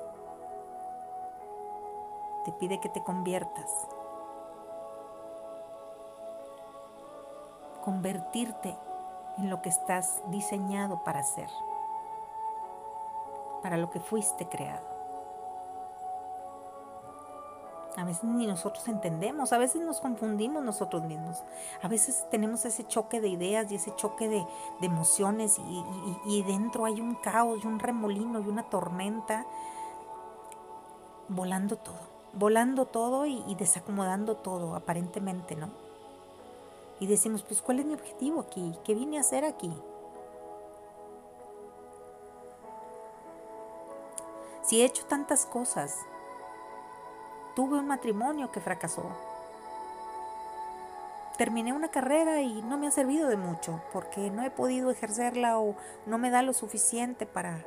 Te 2.45 2.53
pide 2.53 2.81
que 2.81 2.89
te 2.89 3.05
conviertas. 3.05 3.71
Convertirte 7.85 8.77
en 9.37 9.51
lo 9.51 9.61
que 9.61 9.69
estás 9.69 10.23
diseñado 10.29 11.05
para 11.05 11.23
ser. 11.23 11.51
Para 13.63 13.77
lo 13.77 13.91
que 13.91 14.01
fuiste 14.01 14.49
creado. 14.49 14.98
A 17.99 18.05
veces 18.05 18.23
ni 18.23 18.47
nosotros 18.47 18.87
entendemos, 18.87 19.53
a 19.53 19.59
veces 19.59 19.83
nos 19.83 20.01
confundimos 20.01 20.63
nosotros 20.63 21.03
mismos, 21.03 21.43
a 21.83 21.89
veces 21.89 22.25
tenemos 22.31 22.65
ese 22.65 22.87
choque 22.87 23.21
de 23.21 23.27
ideas 23.27 23.73
y 23.73 23.75
ese 23.75 23.93
choque 23.97 24.29
de, 24.29 24.47
emociones 24.83 25.59
y, 26.25 26.43
dentro 26.45 26.85
hay 26.85 27.01
un 27.01 27.17
caos 27.17 27.59
y 27.65 27.67
un 27.67 27.81
remolino 27.81 28.39
y 28.39 28.47
una 28.47 28.63
tormenta 28.63 29.47
volando 31.27 31.75
todo, 31.75 31.99
volando 32.35 32.87
todo 32.87 33.27
y, 33.27 33.43
y 33.49 33.57
desacomodando 33.57 34.37
todo 34.37 34.77
aparentemente, 34.77 35.57
¿no? 35.57 35.69
Y 37.01 37.09
decimos, 37.09 37.43
pues 37.43 37.61
¿cuál 37.61 37.81
es 37.81 37.87
mi 37.87 37.95
objetivo 37.95 38.43
aquí? 38.43 38.79
¿Qué 38.85 38.95
vine 38.95 39.19
a 39.19 39.23
hacer 39.23 39.45
aquí? 39.45 39.73
Si 44.63 44.83
he 44.83 44.85
hecho 44.85 45.05
tantas 45.07 45.47
cosas, 45.47 45.97
Tuve 47.59 47.81
un 47.81 47.89
matrimonio 47.89 48.53
que 48.53 48.61
fracasó. 48.61 49.03
Terminé 51.37 51.73
una 51.73 51.89
carrera 51.89 52.41
y 52.41 52.63
no 52.63 52.79
me 52.79 52.87
ha 52.87 52.93
servido 52.93 53.27
de 53.29 53.37
mucho 53.37 53.83
porque 53.93 54.31
no 54.31 54.45
he 54.45 54.51
podido 54.51 54.93
ejercerla 54.93 55.59
o 55.59 55.75
no 56.07 56.19
me 56.19 56.31
da 56.31 56.43
lo 56.43 56.53
suficiente 56.53 57.27
para, 57.27 57.65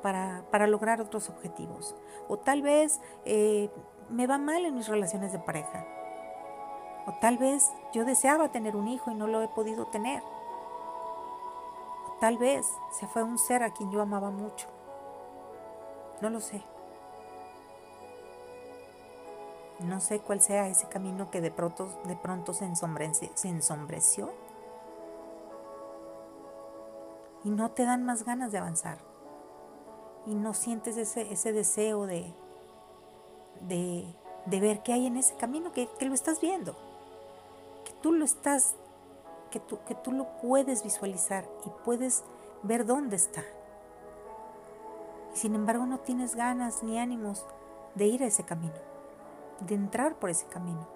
para, 0.00 0.66
lograr 0.66 1.02
otros 1.02 1.28
objetivos. 1.28 1.94
O 2.28 2.38
tal 2.38 2.62
vez 2.62 2.98
eh, 3.26 3.68
me 4.08 4.26
va 4.26 4.38
mal 4.38 4.64
en 4.64 4.74
mis 4.74 4.88
relaciones 4.88 5.32
de 5.32 5.38
pareja. 5.38 5.84
O 7.06 7.12
tal 7.20 7.36
vez 7.36 7.70
yo 7.92 8.06
deseaba 8.06 8.52
tener 8.52 8.74
un 8.74 8.88
hijo 8.88 9.10
y 9.10 9.14
no 9.16 9.26
lo 9.26 9.42
he 9.42 9.48
podido 9.48 9.86
tener. 9.88 10.22
O 12.08 12.16
tal 12.22 12.38
vez 12.38 12.66
se 12.98 13.06
fue 13.06 13.22
un 13.22 13.36
ser 13.36 13.64
a 13.64 13.74
quien 13.74 13.92
yo 13.92 14.00
amaba 14.00 14.30
mucho. 14.30 14.66
No 16.22 16.30
lo 16.30 16.40
sé. 16.40 16.69
No 19.80 20.00
sé 20.00 20.20
cuál 20.20 20.40
sea 20.40 20.68
ese 20.68 20.88
camino 20.88 21.30
que 21.30 21.40
de 21.40 21.50
pronto, 21.50 21.88
de 22.04 22.16
pronto 22.16 22.52
se, 22.52 22.64
ensombreció, 22.64 24.30
y 27.44 27.50
no 27.50 27.70
te 27.70 27.84
dan 27.84 28.04
más 28.04 28.24
ganas 28.24 28.52
de 28.52 28.58
avanzar. 28.58 28.98
Y 30.26 30.34
no 30.34 30.52
sientes 30.52 30.96
ese, 30.96 31.32
ese 31.32 31.52
deseo 31.52 32.06
de, 32.06 32.34
de, 33.62 34.60
ver 34.60 34.82
qué 34.82 34.92
hay 34.92 35.06
en 35.06 35.16
ese 35.16 35.34
camino 35.36 35.72
que, 35.72 35.88
que 35.98 36.04
lo 36.04 36.14
estás 36.14 36.40
viendo. 36.40 36.76
Que 37.84 37.92
tú 38.02 38.12
lo 38.12 38.24
estás, 38.24 38.74
que 39.50 39.60
tú, 39.60 39.78
que 39.86 39.94
tú 39.94 40.12
lo 40.12 40.26
puedes 40.42 40.82
visualizar 40.82 41.48
y 41.64 41.70
puedes 41.84 42.22
ver 42.62 42.84
dónde 42.84 43.16
está. 43.16 43.42
Y 45.34 45.38
sin 45.38 45.54
embargo 45.54 45.86
no 45.86 46.00
tienes 46.00 46.34
ganas 46.34 46.82
ni 46.82 46.98
ánimos 46.98 47.46
de 47.94 48.06
ir 48.06 48.22
a 48.22 48.26
ese 48.26 48.44
camino, 48.44 48.74
de 49.60 49.74
entrar 49.74 50.16
por 50.16 50.30
ese 50.30 50.46
camino. 50.46 50.86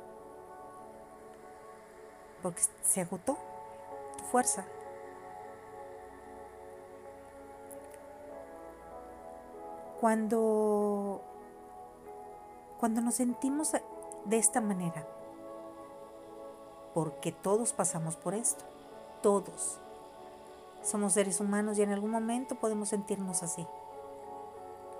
Porque 2.42 2.62
se 2.82 3.00
agotó 3.00 3.36
tu 4.18 4.24
fuerza. 4.24 4.64
Cuando, 10.00 11.22
cuando 12.78 13.00
nos 13.00 13.14
sentimos 13.14 13.72
de 14.24 14.36
esta 14.36 14.60
manera, 14.60 15.06
porque 16.92 17.32
todos 17.32 17.72
pasamos 17.72 18.16
por 18.16 18.34
esto, 18.34 18.64
todos. 19.22 19.78
Somos 20.82 21.14
seres 21.14 21.40
humanos 21.40 21.78
y 21.78 21.82
en 21.82 21.90
algún 21.90 22.10
momento 22.10 22.56
podemos 22.56 22.90
sentirnos 22.90 23.42
así. 23.42 23.66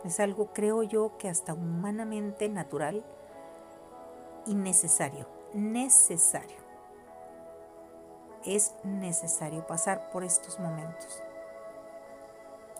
Es 0.04 0.21
algo, 0.21 0.47
creo 0.52 0.83
yo, 0.83 1.16
que 1.18 1.28
hasta 1.28 1.54
humanamente 1.54 2.49
natural 2.49 3.04
y 4.47 4.55
necesario. 4.55 5.27
Necesario. 5.53 6.57
Es 8.45 8.75
necesario 8.83 9.67
pasar 9.67 10.11
por 10.11 10.25
estos 10.25 10.61
momentos, 10.61 11.23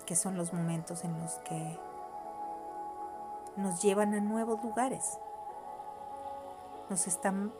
que 0.07 0.15
son 0.15 0.37
los 0.37 0.53
momentos 0.53 1.05
en 1.05 1.19
los 1.19 1.33
que 1.39 1.79
nos 3.57 3.81
llevan 3.83 4.15
a 4.15 4.21
nuevos 4.21 4.63
lugares. 4.63 5.19
Nos 6.91 7.07
están 7.07 7.53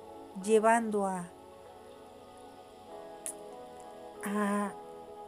llevando 0.43 1.07
a, 1.07 1.25
a, 4.27 4.73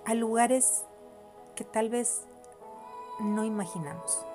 a 0.04 0.14
lugares 0.14 0.85
que 1.54 1.64
tal 1.64 1.88
vez 1.88 2.26
no 3.21 3.45
imaginamos 3.45 4.26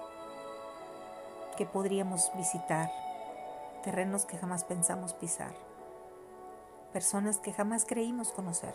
que 1.57 1.65
podríamos 1.65 2.31
visitar, 2.35 2.89
terrenos 3.81 4.25
que 4.25 4.37
jamás 4.37 4.63
pensamos 4.63 5.13
pisar, 5.13 5.53
personas 6.93 7.39
que 7.39 7.53
jamás 7.53 7.85
creímos 7.85 8.31
conocer. 8.31 8.73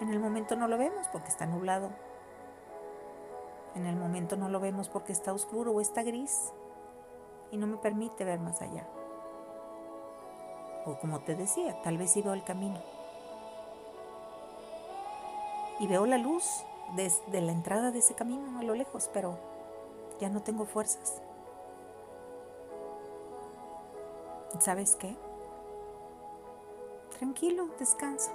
En 0.00 0.10
el 0.10 0.18
momento 0.18 0.56
no 0.56 0.68
lo 0.68 0.76
vemos 0.76 1.08
porque 1.08 1.28
está 1.28 1.46
nublado. 1.46 1.90
En 3.74 3.86
el 3.86 3.96
momento 3.96 4.36
no 4.36 4.48
lo 4.48 4.60
vemos 4.60 4.88
porque 4.88 5.12
está 5.12 5.32
oscuro 5.32 5.72
o 5.72 5.80
está 5.80 6.02
gris 6.02 6.52
y 7.50 7.56
no 7.56 7.66
me 7.66 7.76
permite 7.76 8.24
ver 8.24 8.40
más 8.40 8.60
allá. 8.62 8.86
O 10.86 10.98
como 10.98 11.20
te 11.20 11.34
decía, 11.34 11.80
tal 11.82 11.96
vez 11.96 12.10
sí 12.10 12.22
veo 12.22 12.34
el 12.34 12.44
camino. 12.44 12.80
Y 15.80 15.86
veo 15.86 16.06
la 16.06 16.18
luz 16.18 16.64
desde 16.94 17.40
la 17.40 17.52
entrada 17.52 17.90
de 17.90 18.00
ese 18.00 18.14
camino 18.14 18.58
a 18.58 18.62
lo 18.62 18.74
lejos, 18.74 19.10
pero 19.12 19.38
ya 20.20 20.28
no 20.28 20.42
tengo 20.42 20.66
fuerzas. 20.66 21.22
¿Sabes 24.60 24.96
qué? 24.96 25.16
Tranquilo, 27.18 27.68
descansa. 27.78 28.32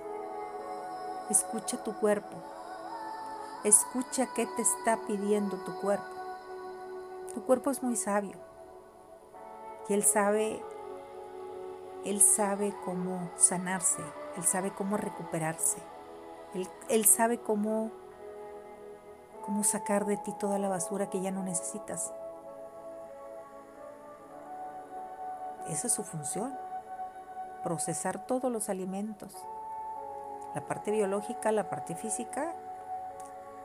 Escucha 1.29 1.83
tu 1.83 1.93
cuerpo. 1.95 2.37
Escucha 3.63 4.27
qué 4.33 4.45
te 4.45 4.61
está 4.61 4.99
pidiendo 5.07 5.57
tu 5.57 5.79
cuerpo. 5.79 6.05
Tu 7.33 7.43
cuerpo 7.43 7.71
es 7.71 7.83
muy 7.83 7.95
sabio. 7.95 8.37
Y 9.87 9.93
él 9.93 10.03
sabe 10.03 10.61
él 12.05 12.21
sabe 12.21 12.73
cómo 12.85 13.29
sanarse, 13.35 14.01
él 14.37 14.43
sabe 14.43 14.71
cómo 14.71 14.95
recuperarse. 14.95 15.79
Él, 16.53 16.67
él 16.87 17.05
sabe 17.05 17.39
cómo 17.39 17.91
cómo 19.45 19.63
sacar 19.63 20.05
de 20.05 20.15
ti 20.17 20.31
toda 20.39 20.59
la 20.59 20.69
basura 20.69 21.09
que 21.09 21.21
ya 21.21 21.31
no 21.31 21.43
necesitas. 21.43 22.13
Esa 25.69 25.87
es 25.87 25.93
su 25.93 26.03
función, 26.03 26.57
procesar 27.63 28.25
todos 28.25 28.51
los 28.51 28.69
alimentos. 28.69 29.33
La 30.55 30.61
parte 30.67 30.91
biológica, 30.91 31.51
la 31.51 31.69
parte 31.69 31.95
física, 31.95 32.53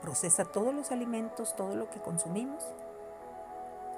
procesa 0.03 0.45
todos 0.45 0.75
los 0.75 0.93
alimentos, 0.93 1.57
todo 1.57 1.75
lo 1.75 1.88
que 1.90 2.01
consumimos, 2.01 2.62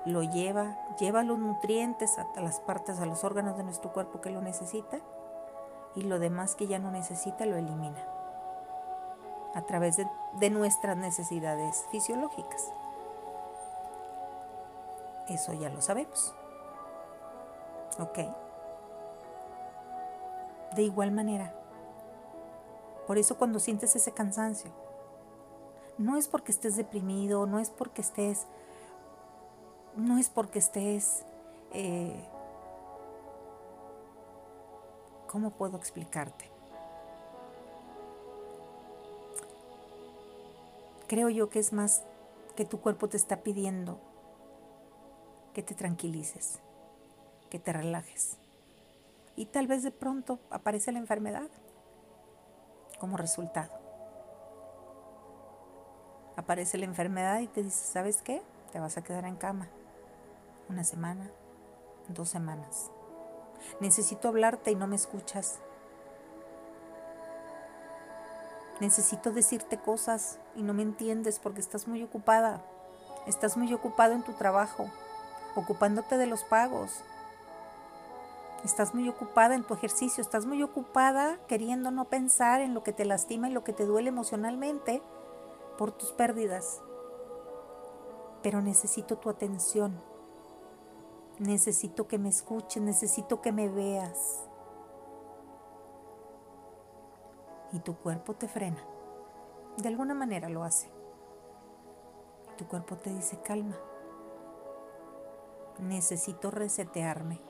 lo 0.04 0.22
lleva, 0.22 0.76
lleva 0.98 1.24
los 1.24 1.38
nutrientes 1.38 2.16
a 2.18 2.40
las 2.40 2.60
partes, 2.60 3.00
a 3.00 3.06
los 3.06 3.24
órganos 3.24 3.56
de 3.56 3.64
nuestro 3.64 3.92
cuerpo 3.92 4.20
que 4.20 4.30
lo 4.30 4.40
necesita 4.40 5.00
y 5.96 6.02
lo 6.02 6.20
demás 6.20 6.54
que 6.54 6.68
ya 6.68 6.78
no 6.78 6.92
necesita 6.92 7.44
lo 7.44 7.56
elimina 7.56 8.06
a 9.56 9.62
través 9.62 9.96
de, 9.96 10.50
nuestras 10.50 10.98
necesidades 10.98 11.86
fisiológicas. 11.90 12.70
Eso 15.28 15.54
ya 15.54 15.70
lo 15.70 15.80
sabemos. 15.80 16.34
¿Ok? 17.98 18.18
De 20.74 20.82
igual 20.82 21.10
manera, 21.12 21.54
por 23.06 23.18
eso 23.18 23.38
cuando 23.38 23.58
sientes 23.58 23.96
ese 23.96 24.12
cansancio, 24.12 24.70
no 25.96 26.16
es 26.16 26.28
porque 26.28 26.52
estés 26.52 26.76
deprimido, 26.76 27.46
no 27.46 27.58
es 27.58 27.70
porque 27.70 28.02
estés, 28.02 28.46
no 29.96 30.18
es 30.18 30.28
porque 30.28 30.58
estés, 30.58 31.24
eh, 31.72 32.28
¿cómo 35.28 35.50
puedo 35.50 35.78
explicarte? 35.78 36.56
creo 41.06 41.28
yo 41.28 41.48
que 41.48 41.58
es 41.58 41.72
más 41.72 42.02
que 42.54 42.64
tu 42.64 42.80
cuerpo 42.80 43.08
te 43.08 43.16
está 43.16 43.42
pidiendo 43.42 43.98
que 45.54 45.62
te 45.62 45.74
tranquilices, 45.74 46.58
que 47.48 47.58
te 47.58 47.72
relajes. 47.72 48.38
Y 49.36 49.46
tal 49.46 49.66
vez 49.66 49.82
de 49.82 49.90
pronto 49.90 50.38
aparece 50.50 50.92
la 50.92 50.98
enfermedad 50.98 51.48
como 52.98 53.16
resultado. 53.16 53.72
Aparece 56.36 56.78
la 56.78 56.84
enfermedad 56.84 57.40
y 57.40 57.48
te 57.48 57.62
dice, 57.62 57.92
¿sabes 57.92 58.22
qué? 58.22 58.42
Te 58.72 58.80
vas 58.80 58.96
a 58.96 59.02
quedar 59.02 59.24
en 59.24 59.36
cama 59.36 59.68
una 60.68 60.84
semana, 60.84 61.30
dos 62.08 62.28
semanas. 62.28 62.90
Necesito 63.80 64.28
hablarte 64.28 64.70
y 64.70 64.74
no 64.74 64.86
me 64.86 64.96
escuchas. 64.96 65.58
Necesito 68.80 69.32
decirte 69.32 69.78
cosas 69.78 70.38
y 70.54 70.62
no 70.62 70.74
me 70.74 70.82
entiendes 70.82 71.38
porque 71.38 71.60
estás 71.60 71.88
muy 71.88 72.02
ocupada. 72.02 72.62
Estás 73.26 73.56
muy 73.56 73.72
ocupado 73.72 74.12
en 74.12 74.22
tu 74.22 74.34
trabajo, 74.34 74.90
ocupándote 75.54 76.18
de 76.18 76.26
los 76.26 76.44
pagos. 76.44 77.02
Estás 78.66 78.94
muy 78.94 79.08
ocupada 79.08 79.54
en 79.54 79.64
tu 79.64 79.74
ejercicio, 79.74 80.20
estás 80.20 80.44
muy 80.44 80.62
ocupada 80.62 81.38
queriendo 81.46 81.90
no 81.92 82.06
pensar 82.06 82.60
en 82.60 82.74
lo 82.74 82.82
que 82.82 82.92
te 82.92 83.04
lastima 83.04 83.48
y 83.48 83.52
lo 83.52 83.62
que 83.62 83.72
te 83.72 83.86
duele 83.86 84.08
emocionalmente 84.08 85.02
por 85.78 85.92
tus 85.92 86.12
pérdidas. 86.12 86.82
Pero 88.42 88.60
necesito 88.60 89.18
tu 89.18 89.30
atención. 89.30 90.00
Necesito 91.38 92.08
que 92.08 92.18
me 92.18 92.28
escuches, 92.28 92.82
necesito 92.82 93.40
que 93.40 93.52
me 93.52 93.68
veas. 93.68 94.46
y 97.72 97.80
tu 97.80 97.96
cuerpo 97.96 98.34
te 98.34 98.48
frena. 98.48 98.82
De 99.76 99.88
alguna 99.88 100.14
manera 100.14 100.48
lo 100.48 100.64
hace. 100.64 100.90
Tu 102.56 102.66
cuerpo 102.66 102.96
te 102.96 103.10
dice 103.10 103.38
calma. 103.42 103.76
Necesito 105.78 106.50
resetearme. 106.50 107.45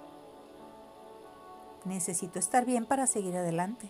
Necesito 1.87 2.41
estar 2.41 2.65
bien 2.65 2.85
para 2.85 3.07
seguir 3.07 3.37
adelante. 3.37 3.89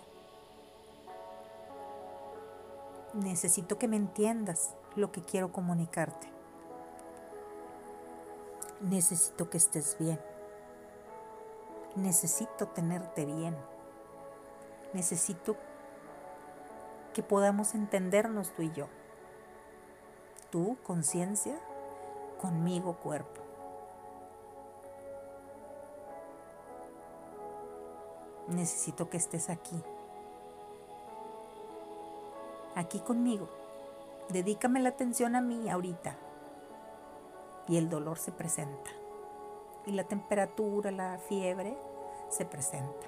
Necesito 3.15 3.79
que 3.79 3.89
me 3.89 3.97
entiendas 3.97 4.75
lo 4.97 5.11
que 5.11 5.23
quiero 5.23 5.51
comunicarte. 5.51 6.29
Necesito 8.83 9.49
que 9.49 9.57
estés 9.57 9.97
bien. 9.99 10.21
Necesito 11.95 12.69
tenerte 12.69 13.25
bien. 13.25 13.57
Necesito 14.93 15.57
que 17.15 17.23
podamos 17.23 17.75
entendernos 17.75 18.53
tú 18.55 18.61
y 18.61 18.73
yo. 18.73 18.89
Tú, 20.51 20.77
conciencia, 20.83 21.59
conmigo, 22.43 22.99
cuerpo. 22.99 23.46
Necesito 28.49 29.11
que 29.11 29.17
estés 29.17 29.51
aquí. 29.51 29.83
Aquí 32.75 33.01
conmigo. 33.01 33.49
Dedícame 34.29 34.81
la 34.81 34.91
atención 34.91 35.35
a 35.35 35.41
mí 35.41 35.69
ahorita. 35.69 36.17
Y 37.69 37.77
el 37.77 37.89
dolor 37.89 38.19
se 38.19 38.33
presenta. 38.33 38.91
Y 39.87 39.93
la 39.93 40.05
temperatura, 40.05 40.91
la 40.91 41.19
fiebre 41.19 41.77
se 42.29 42.45
presenta. 42.45 43.07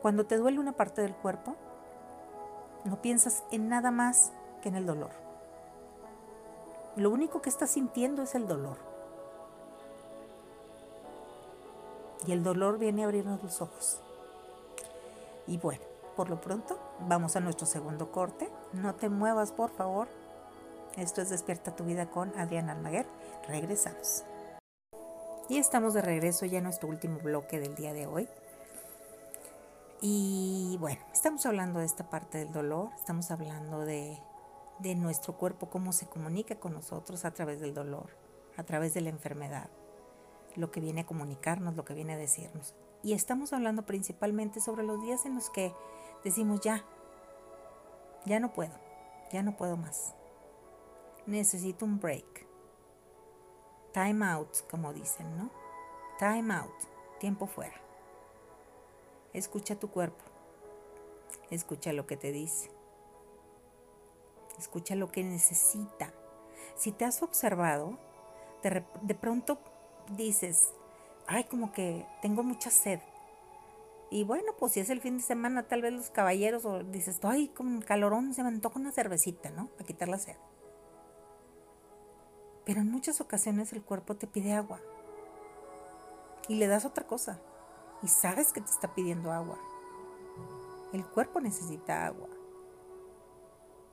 Cuando 0.00 0.26
te 0.26 0.36
duele 0.36 0.58
una 0.58 0.72
parte 0.72 1.02
del 1.02 1.14
cuerpo, 1.14 1.54
no 2.84 3.00
piensas 3.00 3.44
en 3.52 3.68
nada 3.68 3.90
más 3.90 4.32
que 4.60 4.68
en 4.68 4.76
el 4.76 4.86
dolor. 4.86 5.12
Lo 6.96 7.10
único 7.10 7.40
que 7.40 7.48
estás 7.48 7.70
sintiendo 7.70 8.22
es 8.22 8.34
el 8.34 8.46
dolor. 8.46 8.91
Y 12.26 12.32
el 12.32 12.42
dolor 12.42 12.78
viene 12.78 13.02
a 13.02 13.06
abrirnos 13.06 13.42
los 13.42 13.60
ojos. 13.60 14.00
Y 15.46 15.58
bueno, 15.58 15.82
por 16.16 16.30
lo 16.30 16.40
pronto, 16.40 16.78
vamos 17.08 17.36
a 17.36 17.40
nuestro 17.40 17.66
segundo 17.66 18.12
corte. 18.12 18.48
No 18.72 18.94
te 18.94 19.08
muevas, 19.08 19.52
por 19.52 19.70
favor. 19.70 20.08
Esto 20.96 21.22
es 21.22 21.30
Despierta 21.30 21.74
tu 21.74 21.84
vida 21.84 22.10
con 22.10 22.38
Adriana 22.38 22.72
Almaguer. 22.72 23.06
Regresamos. 23.48 24.24
Y 25.48 25.58
estamos 25.58 25.94
de 25.94 26.02
regreso 26.02 26.46
ya 26.46 26.58
en 26.58 26.64
nuestro 26.64 26.88
último 26.88 27.18
bloque 27.18 27.58
del 27.58 27.74
día 27.74 27.92
de 27.92 28.06
hoy. 28.06 28.28
Y 30.00 30.76
bueno, 30.80 31.00
estamos 31.12 31.46
hablando 31.46 31.78
de 31.78 31.86
esta 31.86 32.10
parte 32.10 32.38
del 32.38 32.52
dolor, 32.52 32.90
estamos 32.96 33.30
hablando 33.30 33.84
de, 33.84 34.18
de 34.80 34.96
nuestro 34.96 35.34
cuerpo, 35.34 35.70
cómo 35.70 35.92
se 35.92 36.06
comunica 36.06 36.56
con 36.56 36.72
nosotros 36.72 37.24
a 37.24 37.30
través 37.30 37.60
del 37.60 37.72
dolor, 37.72 38.10
a 38.56 38.64
través 38.64 38.94
de 38.94 39.00
la 39.00 39.10
enfermedad, 39.10 39.68
lo 40.56 40.70
que 40.70 40.80
viene 40.80 41.02
a 41.02 41.06
comunicarnos, 41.06 41.76
lo 41.76 41.84
que 41.84 41.94
viene 41.94 42.14
a 42.14 42.18
decirnos. 42.18 42.74
Y 43.02 43.14
estamos 43.14 43.52
hablando 43.52 43.84
principalmente 43.84 44.60
sobre 44.60 44.84
los 44.84 45.00
días 45.02 45.26
en 45.26 45.34
los 45.34 45.50
que 45.50 45.74
decimos 46.24 46.60
ya, 46.60 46.84
ya 48.24 48.38
no 48.38 48.52
puedo, 48.52 48.74
ya 49.32 49.42
no 49.42 49.56
puedo 49.56 49.76
más. 49.76 50.14
Necesito 51.26 51.84
un 51.84 51.98
break. 51.98 52.46
Time 53.92 54.24
out, 54.24 54.56
como 54.70 54.92
dicen, 54.92 55.36
¿no? 55.36 55.50
Time 56.18 56.54
out, 56.54 56.72
tiempo 57.18 57.46
fuera. 57.46 57.80
Escucha 59.32 59.78
tu 59.78 59.90
cuerpo. 59.90 60.24
Escucha 61.50 61.92
lo 61.92 62.06
que 62.06 62.16
te 62.16 62.32
dice. 62.32 62.70
Escucha 64.58 64.94
lo 64.94 65.10
que 65.10 65.24
necesita. 65.24 66.12
Si 66.76 66.92
te 66.92 67.04
has 67.04 67.22
observado, 67.22 67.98
de, 68.62 68.84
de 69.02 69.14
pronto 69.14 69.58
dices, 70.16 70.72
ay, 71.26 71.44
como 71.44 71.72
que 71.72 72.06
tengo 72.20 72.42
mucha 72.42 72.70
sed. 72.70 73.00
Y 74.10 74.24
bueno, 74.24 74.52
pues 74.58 74.72
si 74.72 74.80
es 74.80 74.90
el 74.90 75.00
fin 75.00 75.16
de 75.16 75.22
semana, 75.22 75.62
tal 75.62 75.82
vez 75.82 75.92
los 75.92 76.10
caballeros, 76.10 76.64
o 76.64 76.82
dices, 76.82 77.18
ay, 77.22 77.48
con 77.48 77.80
calorón 77.80 78.34
se 78.34 78.42
me 78.42 78.48
antoja 78.48 78.78
una 78.78 78.92
cervecita, 78.92 79.50
¿no? 79.50 79.70
A 79.80 79.84
quitar 79.84 80.08
la 80.08 80.18
sed. 80.18 80.36
Pero 82.64 82.80
en 82.80 82.90
muchas 82.90 83.20
ocasiones 83.20 83.72
el 83.72 83.82
cuerpo 83.82 84.14
te 84.16 84.26
pide 84.26 84.52
agua. 84.52 84.80
Y 86.48 86.56
le 86.56 86.66
das 86.66 86.84
otra 86.84 87.06
cosa. 87.06 87.40
Y 88.02 88.08
sabes 88.08 88.52
que 88.52 88.60
te 88.60 88.70
está 88.70 88.94
pidiendo 88.94 89.32
agua. 89.32 89.58
El 90.92 91.06
cuerpo 91.06 91.40
necesita 91.40 92.06
agua. 92.06 92.28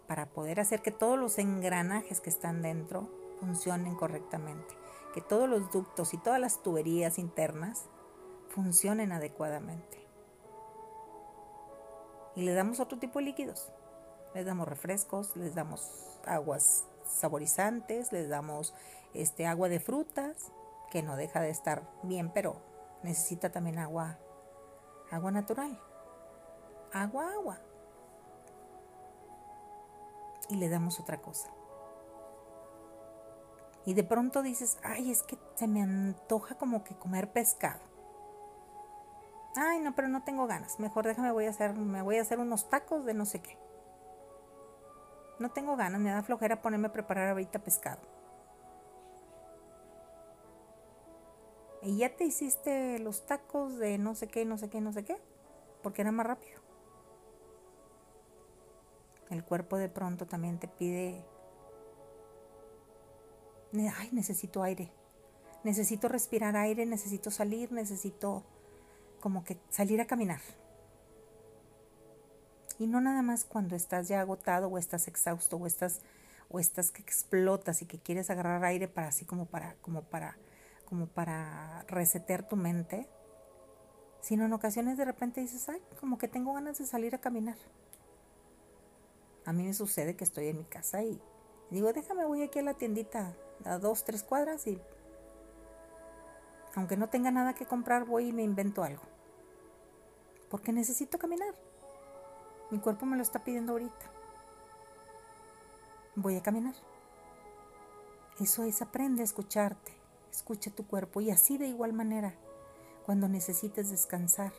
Para 0.08 0.26
poder 0.26 0.60
hacer 0.60 0.82
que 0.82 0.92
todos 0.92 1.18
los 1.18 1.38
engranajes 1.38 2.20
que 2.20 2.30
están 2.30 2.62
dentro 2.62 3.08
funcionen 3.40 3.96
correctamente 3.96 4.76
que 5.14 5.22
todos 5.22 5.50
los 5.50 5.72
ductos 5.72 6.14
y 6.14 6.18
todas 6.18 6.40
las 6.40 6.62
tuberías 6.62 7.20
internas 7.20 7.86
funcionen 8.50 9.12
adecuadamente. 9.12 10.08
Y 12.36 12.44
le 12.44 12.54
damos 12.54 12.80
otro 12.80 13.00
tipo 13.00 13.20
de 13.20 13.26
líquidos. 13.26 13.72
Les 14.34 14.46
damos 14.46 14.68
refrescos, 14.68 15.36
les 15.36 15.56
damos 15.56 16.20
aguas 16.26 16.86
saborizantes, 17.06 18.12
les 18.12 18.30
damos 18.30 18.74
este 19.14 19.48
agua 19.48 19.70
de 19.70 19.80
frutas, 19.80 20.52
que 20.92 21.02
no 21.02 21.16
deja 21.16 21.42
de 21.42 21.50
estar 21.50 21.84
bien, 22.04 22.32
pero 22.32 22.62
necesita 23.04 23.52
también 23.52 23.80
agua 23.80 24.20
agua 25.12 25.32
natural. 25.32 25.80
Agua, 26.94 27.34
agua. 27.34 27.60
Y 30.50 30.56
le 30.56 30.70
damos 30.70 31.00
otra 31.00 31.22
cosa. 31.22 31.50
Y 33.90 33.96
de 33.96 34.04
pronto 34.04 34.44
dices, 34.44 34.78
ay, 34.84 35.10
es 35.10 35.24
que 35.24 35.36
se 35.56 35.68
me 35.68 35.82
antoja 35.82 36.54
como 36.54 36.84
que 36.84 36.94
comer 36.94 37.32
pescado. 37.32 37.80
Ay, 39.56 39.80
no, 39.80 39.96
pero 39.96 40.08
no 40.08 40.22
tengo 40.24 40.46
ganas. 40.46 40.80
Mejor 40.80 41.08
déjame, 41.08 41.32
voy 41.32 41.48
a 41.48 41.50
hacer, 41.50 41.74
me 41.74 42.04
voy 42.04 42.18
a 42.18 42.22
hacer 42.22 42.38
unos 42.38 42.70
tacos 42.70 43.04
de 43.04 43.16
no 43.16 43.26
sé 43.26 43.42
qué. 43.42 43.58
No 45.40 45.50
tengo 45.50 45.76
ganas, 45.76 46.00
me 46.00 46.12
da 46.12 46.22
flojera 46.22 46.62
ponerme 46.62 46.90
a 46.90 46.92
preparar 46.92 47.30
ahorita 47.30 47.64
pescado. 47.64 48.00
Y 51.82 51.98
ya 51.98 52.16
te 52.16 52.26
hiciste 52.26 53.00
los 53.00 53.26
tacos 53.26 53.80
de 53.80 53.98
no 53.98 54.14
sé 54.14 54.28
qué, 54.28 54.46
no 54.46 54.60
sé 54.60 54.70
qué, 54.70 54.82
no 54.82 54.94
sé 54.94 55.04
qué, 55.04 55.20
porque 55.82 56.04
era 56.04 56.12
más 56.12 56.28
rápido. 56.28 56.62
El 59.32 59.44
cuerpo 59.44 59.78
de 59.78 59.90
pronto 59.90 60.28
también 60.28 60.60
te 60.60 60.68
pide 60.68 61.26
ay, 63.74 64.10
necesito 64.12 64.64
aire, 64.64 64.92
necesito 65.64 66.08
respirar 66.08 66.56
aire, 66.56 66.86
necesito 66.86 67.32
salir, 67.32 67.72
necesito 67.72 68.44
como 69.20 69.44
que 69.44 69.58
salir 69.70 70.02
a 70.02 70.08
caminar. 70.08 70.42
Y 72.80 72.88
no 72.88 73.02
nada 73.02 73.22
más 73.22 73.44
cuando 73.44 73.76
estás 73.76 74.08
ya 74.08 74.22
agotado 74.22 74.70
o 74.70 74.78
estás 74.78 75.08
exhausto 75.08 75.58
o 75.58 75.68
estás 75.68 76.02
o 76.50 76.60
estás 76.60 76.92
que 76.92 77.02
explotas 77.02 77.82
y 77.82 77.86
que 77.86 78.00
quieres 78.00 78.30
agarrar 78.30 78.64
aire 78.64 78.88
para 78.88 79.10
así 79.10 79.26
como 79.26 79.46
para 79.46 79.76
como 79.82 80.04
para 80.04 80.38
como 80.86 81.06
para 81.06 81.84
resetear 81.88 82.48
tu 82.48 82.56
mente, 82.56 83.08
sino 84.22 84.46
en 84.46 84.54
ocasiones 84.54 84.98
de 84.98 85.06
repente 85.06 85.42
dices, 85.42 85.70
"Ay, 85.70 85.82
como 86.00 86.18
que 86.18 86.28
tengo 86.28 86.54
ganas 86.54 86.80
de 86.80 86.88
salir 86.88 87.14
a 87.14 87.22
caminar." 87.22 87.58
A 89.46 89.54
mí 89.54 89.64
me 89.64 89.74
sucede 89.74 90.16
que 90.16 90.24
estoy 90.24 90.48
en 90.48 90.58
mi 90.58 90.66
casa 90.66 91.04
y 91.04 91.22
digo, 91.70 91.94
"Déjame 91.94 92.26
voy 92.26 92.42
aquí 92.42 92.60
a 92.60 92.64
la 92.64 92.74
tiendita 92.74 93.36
a 93.66 93.78
dos, 93.78 94.04
tres 94.04 94.24
cuadras 94.24 94.66
y 94.68 94.82
aunque 96.76 96.98
no 96.98 97.10
tenga 97.10 97.32
nada 97.32 97.54
que 97.54 97.66
comprar, 97.66 98.06
voy 98.06 98.28
y 98.28 98.34
me 98.34 98.44
invento 98.44 98.84
algo. 98.84 99.04
Porque 100.50 100.72
necesito 100.72 101.18
caminar. 101.18 101.54
Mi 102.72 102.80
cuerpo 102.80 103.06
me 103.06 103.18
lo 103.18 103.24
está 103.24 103.44
pidiendo 103.44 103.74
ahorita. 103.74 104.12
Voy 106.16 106.38
a 106.38 106.44
caminar. 106.44 106.76
Eso 108.40 108.64
es, 108.64 108.82
aprende 108.82 109.22
a 109.22 109.26
escucharte. 109.26 109.92
Escucha 110.32 110.72
tu 110.72 110.86
cuerpo 110.88 111.22
y 111.22 111.32
así 111.32 111.58
de 111.58 111.68
igual 111.68 111.94
manera, 111.94 112.36
cuando 113.06 113.28
necesites 113.28 113.90
descansar, 113.90 114.54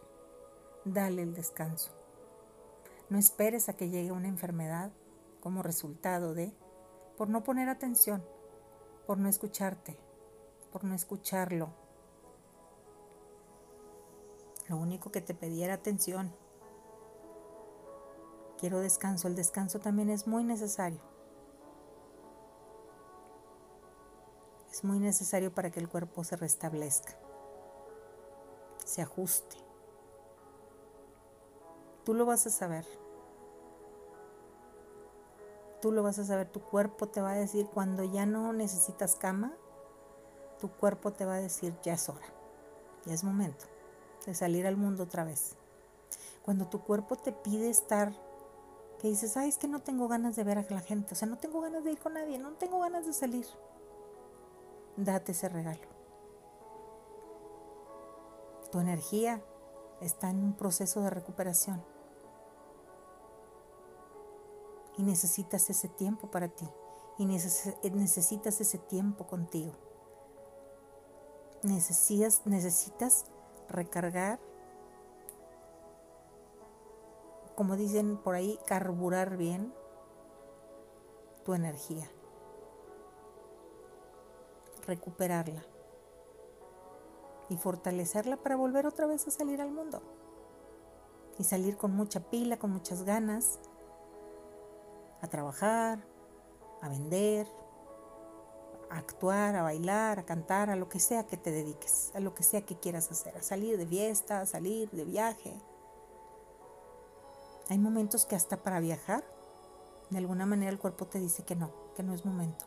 dale 0.85 1.23
el 1.23 1.35
descanso. 1.35 1.93
No 3.09 3.19
esperes 3.19 3.69
a 3.69 3.77
que 3.77 3.89
llegue 3.89 4.13
una 4.13 4.29
enfermedad 4.29 4.91
como 5.41 5.63
resultado 5.63 6.35
de, 6.35 6.53
por 7.17 7.29
no 7.29 7.43
poner 7.43 7.69
atención, 7.69 8.25
por 9.11 9.19
no 9.19 9.29
escucharte, 9.29 9.99
por 10.71 10.85
no 10.85 10.95
escucharlo. 10.95 11.71
Lo 14.69 14.77
único 14.77 15.11
que 15.11 15.21
te 15.21 15.35
pedía 15.35 15.65
era 15.65 15.75
atención. 15.75 16.33
Quiero 18.57 18.79
descanso. 18.79 19.27
El 19.27 19.35
descanso 19.35 19.81
también 19.81 20.11
es 20.11 20.29
muy 20.29 20.45
necesario. 20.45 21.01
Es 24.71 24.85
muy 24.85 25.01
necesario 25.01 25.53
para 25.53 25.73
que 25.73 25.81
el 25.81 25.89
cuerpo 25.89 26.23
se 26.23 26.37
restablezca, 26.37 27.19
se 28.85 29.03
ajuste. 29.03 29.57
Tú 32.05 32.15
lo 32.15 32.27
vas 32.27 32.47
a 32.47 32.51
saber. 32.51 32.87
Tú 35.81 35.93
lo 35.93 36.03
vas 36.03 36.19
a 36.19 36.25
saber, 36.25 36.49
tu 36.49 36.61
cuerpo 36.61 37.09
te 37.09 37.23
va 37.23 37.33
a 37.33 37.35
decir 37.35 37.67
cuando 37.67 38.05
ya 38.05 38.27
no 38.27 38.53
necesitas 38.53 39.17
cama, 39.17 39.53
tu 40.59 40.69
cuerpo 40.69 41.13
te 41.13 41.25
va 41.25 41.35
a 41.35 41.41
decir 41.41 41.75
ya 41.83 41.95
es 41.95 42.09
hora, 42.09 42.27
ya 43.07 43.15
es 43.15 43.25
momento 43.25 43.65
de 44.27 44.35
salir 44.35 44.67
al 44.67 44.77
mundo 44.77 45.05
otra 45.05 45.25
vez. 45.25 45.57
Cuando 46.45 46.69
tu 46.69 46.83
cuerpo 46.83 47.17
te 47.17 47.33
pide 47.33 47.71
estar, 47.71 48.13
que 48.99 49.09
dices, 49.09 49.39
ay, 49.39 49.49
es 49.49 49.57
que 49.57 49.69
no 49.69 49.81
tengo 49.81 50.09
ganas 50.09 50.37
de 50.37 50.45
ver 50.45 50.59
a 50.59 50.67
la 50.69 50.81
gente, 50.81 51.15
o 51.15 51.17
sea, 51.17 51.27
no 51.27 51.39
tengo 51.39 51.63
ganas 51.63 51.83
de 51.85 51.93
ir 51.93 51.99
con 51.99 52.13
nadie, 52.13 52.39
no 52.39 52.53
tengo 52.53 52.81
ganas 52.81 53.07
de 53.07 53.15
salir, 53.15 53.47
date 54.97 55.33
ese 55.33 55.49
regalo. 55.49 55.89
Tu 58.71 58.79
energía 58.79 59.43
está 60.03 60.29
en 60.29 60.45
un 60.45 60.53
proceso 60.53 61.01
de 61.01 61.11
recuperación 61.11 61.83
y 64.97 65.03
necesitas 65.03 65.71
ese 65.71 65.89
tiempo 65.89 66.31
para 66.31 66.49
ti 66.49 66.69
y 67.19 67.27
necesitas 67.27 68.61
ese 68.61 68.79
tiempo 68.79 69.27
contigo. 69.27 69.73
Necesitas, 71.63 72.47
necesitas 72.47 73.27
recargar, 73.69 74.41
como 77.55 77.77
dicen 77.77 78.17
por 78.17 78.35
ahí, 78.35 78.59
carburar 78.67 79.37
bien 79.37 79.75
tu 81.45 81.53
energía, 81.53 82.11
recuperarla 84.87 85.63
y 87.51 87.57
fortalecerla 87.59 88.39
para 88.39 88.57
volver 88.57 88.87
otra 88.87 89.07
vez 89.07 89.27
a 89.29 89.31
salir 89.31 89.61
al 89.61 89.73
mundo 89.73 90.01
y 91.39 91.45
salir 91.45 91.77
con 91.77 91.95
mucha 91.95 92.21
pila, 92.21 92.59
con 92.59 92.71
muchas 92.71 93.03
ganas, 93.03 93.59
a 95.23 95.29
trabajar, 95.29 96.05
a 96.81 96.89
vender, 96.89 97.47
a 98.91 98.99
actuar, 98.99 99.55
a 99.55 99.63
bailar, 99.63 100.19
a 100.19 100.25
cantar, 100.25 100.71
a 100.71 100.77
lo 100.77 100.89
que 100.89 101.01
sea 101.01 101.27
que 101.27 101.37
te 101.37 101.51
dediques, 101.51 102.11
a 102.15 102.21
lo 102.21 102.35
que 102.35 102.43
sea 102.43 102.63
que 102.63 102.79
quieras 102.79 103.11
hacer, 103.11 103.37
a 103.37 103.43
salir 103.43 103.79
de 103.79 103.87
fiesta, 103.87 104.41
a 104.41 104.47
salir 104.47 104.91
de 104.91 105.05
viaje. 105.05 105.61
Hay 107.69 107.79
momentos 107.79 108.27
que 108.27 108.35
hasta 108.35 108.63
para 108.63 108.81
viajar, 108.81 109.25
de 110.11 110.19
alguna 110.19 110.45
manera 110.45 110.73
el 110.73 110.79
cuerpo 110.79 111.07
te 111.07 111.21
dice 111.21 111.45
que 111.45 111.55
no, 111.55 111.71
que 111.95 112.03
no 112.03 112.13
es 112.15 112.25
momento. 112.25 112.65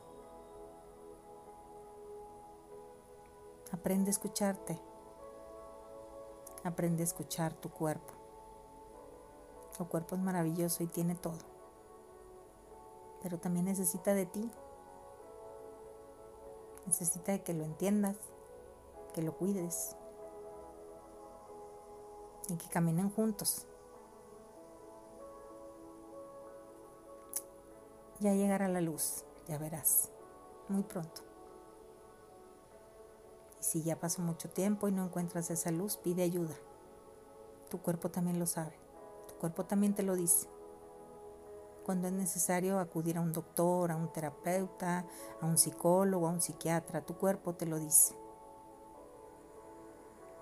Aprende 3.73 4.09
a 4.09 4.11
escucharte. 4.11 4.79
Aprende 6.63 7.01
a 7.01 7.05
escuchar 7.05 7.53
tu 7.53 7.69
cuerpo. 7.69 8.13
Tu 9.77 9.85
cuerpo 9.89 10.15
es 10.15 10.21
maravilloso 10.21 10.83
y 10.83 10.87
tiene 10.87 11.15
todo. 11.15 11.52
Pero 13.23 13.39
también 13.39 13.65
necesita 13.65 14.13
de 14.13 14.25
ti. 14.25 14.51
Necesita 16.85 17.31
de 17.31 17.41
que 17.41 17.53
lo 17.53 17.63
entiendas, 17.63 18.17
que 19.13 19.21
lo 19.21 19.37
cuides 19.37 19.95
y 22.49 22.57
que 22.57 22.67
caminen 22.67 23.09
juntos. 23.09 23.65
Ya 28.19 28.33
llegará 28.33 28.67
la 28.67 28.81
luz, 28.81 29.23
ya 29.47 29.57
verás, 29.57 30.11
muy 30.67 30.83
pronto. 30.83 31.21
Y 33.61 33.63
si 33.63 33.83
ya 33.83 33.99
pasó 33.99 34.21
mucho 34.21 34.49
tiempo 34.49 34.89
y 34.89 34.91
no 34.91 35.05
encuentras 35.05 35.49
esa 35.49 35.71
luz, 35.71 35.95
pide 35.97 36.23
ayuda. 36.23 36.55
Tu 37.69 37.81
cuerpo 37.81 38.11
también 38.11 38.39
lo 38.39 38.45
sabe, 38.45 38.77
tu 39.29 39.35
cuerpo 39.35 39.65
también 39.65 39.95
te 39.95 40.03
lo 40.03 40.15
dice 40.15 40.52
cuando 41.83 42.07
es 42.07 42.13
necesario 42.13 42.79
acudir 42.79 43.17
a 43.17 43.21
un 43.21 43.31
doctor, 43.31 43.91
a 43.91 43.95
un 43.95 44.11
terapeuta, 44.11 45.05
a 45.41 45.45
un 45.45 45.57
psicólogo, 45.57 46.27
a 46.27 46.31
un 46.31 46.41
psiquiatra. 46.41 47.05
Tu 47.05 47.15
cuerpo 47.15 47.55
te 47.55 47.65
lo 47.65 47.79
dice. 47.79 48.15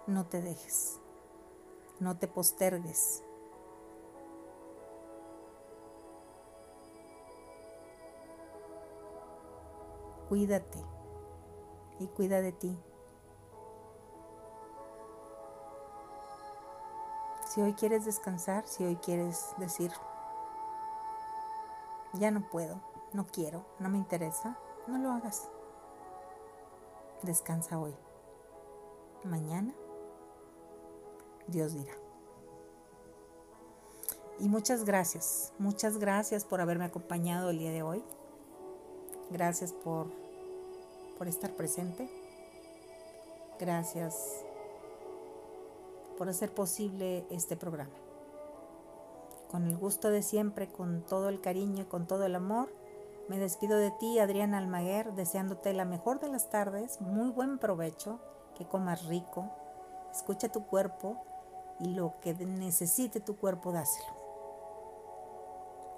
No 0.08 0.28
te 0.28 0.42
dejes. 0.42 1.00
No 2.00 2.18
te 2.18 2.28
postergues. 2.28 3.24
Cuídate 10.30 10.80
y 12.00 12.08
cuida 12.08 12.42
de 12.42 12.52
ti. 12.54 12.80
Si 17.48 17.62
hoy 17.62 17.74
quieres 17.74 18.06
descansar, 18.06 18.66
si 18.66 18.86
hoy 18.86 18.96
quieres 18.96 19.54
decir, 19.58 19.92
ya 22.14 22.32
no 22.32 22.50
puedo, 22.50 22.82
no 23.14 23.26
quiero, 23.26 23.66
no 23.80 23.90
me 23.90 23.98
interesa, 23.98 24.58
no 24.88 24.98
lo 24.98 25.12
hagas. 25.12 25.50
Descansa 27.24 27.80
hoy. 27.80 27.96
Mañana, 29.24 29.74
Dios 31.48 31.74
dirá. 31.74 31.94
Y 34.40 34.50
muchas 34.50 34.86
gracias, 34.86 35.54
muchas 35.60 36.00
gracias 36.00 36.46
por 36.46 36.62
haberme 36.62 36.86
acompañado 36.86 37.52
el 37.52 37.60
día 37.60 37.72
de 37.72 37.84
hoy. 37.84 38.04
Gracias 39.30 39.72
por, 39.72 40.08
por 41.18 41.28
estar 41.28 41.52
presente. 41.54 42.10
Gracias 43.60 44.44
por 46.18 46.28
hacer 46.28 46.52
posible 46.52 47.26
este 47.30 47.56
programa 47.56 48.11
con 49.52 49.68
el 49.68 49.78
gusto 49.78 50.10
de 50.10 50.24
siempre, 50.24 50.72
con 50.72 51.04
todo 51.04 51.28
el 51.28 51.42
cariño 51.42 51.84
y 51.84 51.86
con 51.86 52.08
todo 52.08 52.26
el 52.26 52.36
amor. 52.36 52.74
Me 53.28 53.38
despido 53.38 53.78
de 53.78 53.92
ti, 53.92 54.18
Adriana 54.18 54.58
Almaguer, 54.58 55.14
deseándote 55.14 55.74
la 55.74 55.84
mejor 55.84 56.22
de 56.22 56.30
las 56.30 56.50
tardes, 56.50 57.02
muy 57.02 57.30
buen 57.30 57.60
provecho, 57.60 58.20
que 58.56 58.66
comas 58.66 59.06
rico, 59.08 59.52
escucha 60.12 60.50
tu 60.50 60.66
cuerpo 60.66 61.18
y 61.80 61.94
lo 61.94 62.14
que 62.22 62.34
necesite 62.34 63.20
tu 63.20 63.36
cuerpo, 63.36 63.74
dáselo. 63.74 64.22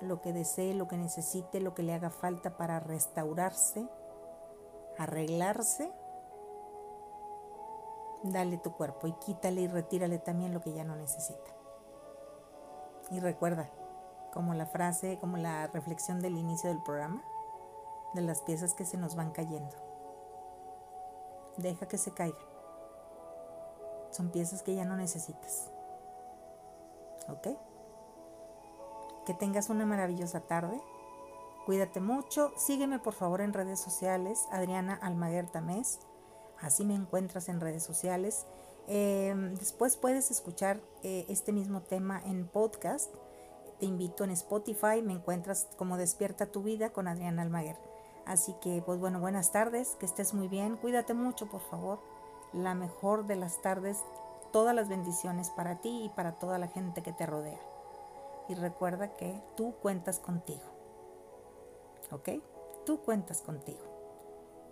Lo 0.02 0.20
que 0.20 0.34
desee, 0.34 0.74
lo 0.74 0.88
que 0.88 0.98
necesite, 0.98 1.60
lo 1.62 1.76
que 1.76 1.84
le 1.84 1.94
haga 1.94 2.10
falta 2.10 2.58
para 2.58 2.80
restaurarse, 2.80 3.88
arreglarse, 4.98 5.92
dale 8.24 8.58
tu 8.58 8.74
cuerpo 8.74 9.08
y 9.08 9.14
quítale 9.14 9.62
y 9.62 9.68
retírale 9.68 10.18
también 10.18 10.54
lo 10.54 10.62
que 10.62 10.74
ya 10.74 10.84
no 10.84 10.96
necesita. 10.96 11.63
Y 13.12 13.20
recuerda, 13.20 13.70
como 14.34 14.54
la 14.54 14.66
frase, 14.66 15.20
como 15.20 15.38
la 15.38 15.68
reflexión 15.68 16.22
del 16.22 16.38
inicio 16.38 16.70
del 16.70 16.82
programa, 16.82 17.24
de 18.14 18.22
las 18.22 18.42
piezas 18.42 18.74
que 18.74 18.86
se 18.86 18.98
nos 18.98 19.16
van 19.16 19.32
cayendo. 19.32 19.76
Deja 21.58 21.88
que 21.88 21.98
se 21.98 22.12
caigan. 22.12 22.40
Son 24.12 24.30
piezas 24.30 24.64
que 24.64 24.76
ya 24.76 24.86
no 24.86 24.96
necesitas. 24.96 25.72
¿Ok? 27.30 27.48
Que 29.26 29.34
tengas 29.34 29.70
una 29.70 29.86
maravillosa 29.86 30.42
tarde. 30.42 30.80
Cuídate 31.66 32.02
mucho. 32.02 32.52
Sígueme 32.58 33.00
por 33.00 33.14
favor 33.14 33.42
en 33.42 33.54
redes 33.54 33.80
sociales. 33.80 34.48
Adriana 34.52 35.00
Almaguer 35.02 35.50
Tamés. 35.50 36.00
Así 36.62 36.86
me 36.86 36.96
encuentras 36.96 37.50
en 37.50 37.60
redes 37.62 37.84
sociales. 37.84 38.46
Em, 38.88 39.56
después 39.56 39.96
puedes 39.96 40.30
escuchar 40.32 40.82
eh, 41.04 41.26
este 41.30 41.52
mismo 41.52 41.82
tema 41.82 42.22
en 42.26 42.48
podcast. 42.48 43.14
Te 43.80 43.86
invito 43.86 44.24
en 44.24 44.32
Spotify, 44.32 45.02
me 45.02 45.14
encuentras 45.14 45.68
como 45.78 45.98
Despierta 45.98 46.48
tu 46.48 46.64
vida 46.64 46.92
con 46.92 47.08
Adriana 47.08 47.42
Almaguer. 47.42 47.78
Así 48.26 48.56
que, 48.62 48.82
pues 48.86 49.00
bueno, 49.00 49.20
buenas 49.20 49.52
tardes, 49.52 49.96
que 50.00 50.06
estés 50.06 50.34
muy 50.34 50.48
bien, 50.48 50.78
cuídate 50.78 51.14
mucho, 51.14 51.50
por 51.50 51.62
favor. 51.62 52.00
La 52.54 52.76
mejor 52.76 53.26
de 53.26 53.36
las 53.36 53.62
tardes, 53.62 53.98
todas 54.52 54.76
las 54.76 54.88
bendiciones 54.88 55.50
para 55.50 55.82
ti 55.82 56.06
y 56.06 56.10
para 56.10 56.34
toda 56.34 56.58
la 56.58 56.68
gente 56.68 57.02
que 57.02 57.12
te 57.12 57.26
rodea. 57.26 57.60
Y 58.48 58.56
recuerda 58.56 59.16
que 59.16 59.42
tú 59.56 59.76
cuentas 59.82 60.20
contigo. 60.20 60.64
¿Ok? 62.12 62.30
Tú 62.86 63.00
cuentas 63.02 63.42
contigo. 63.42 63.82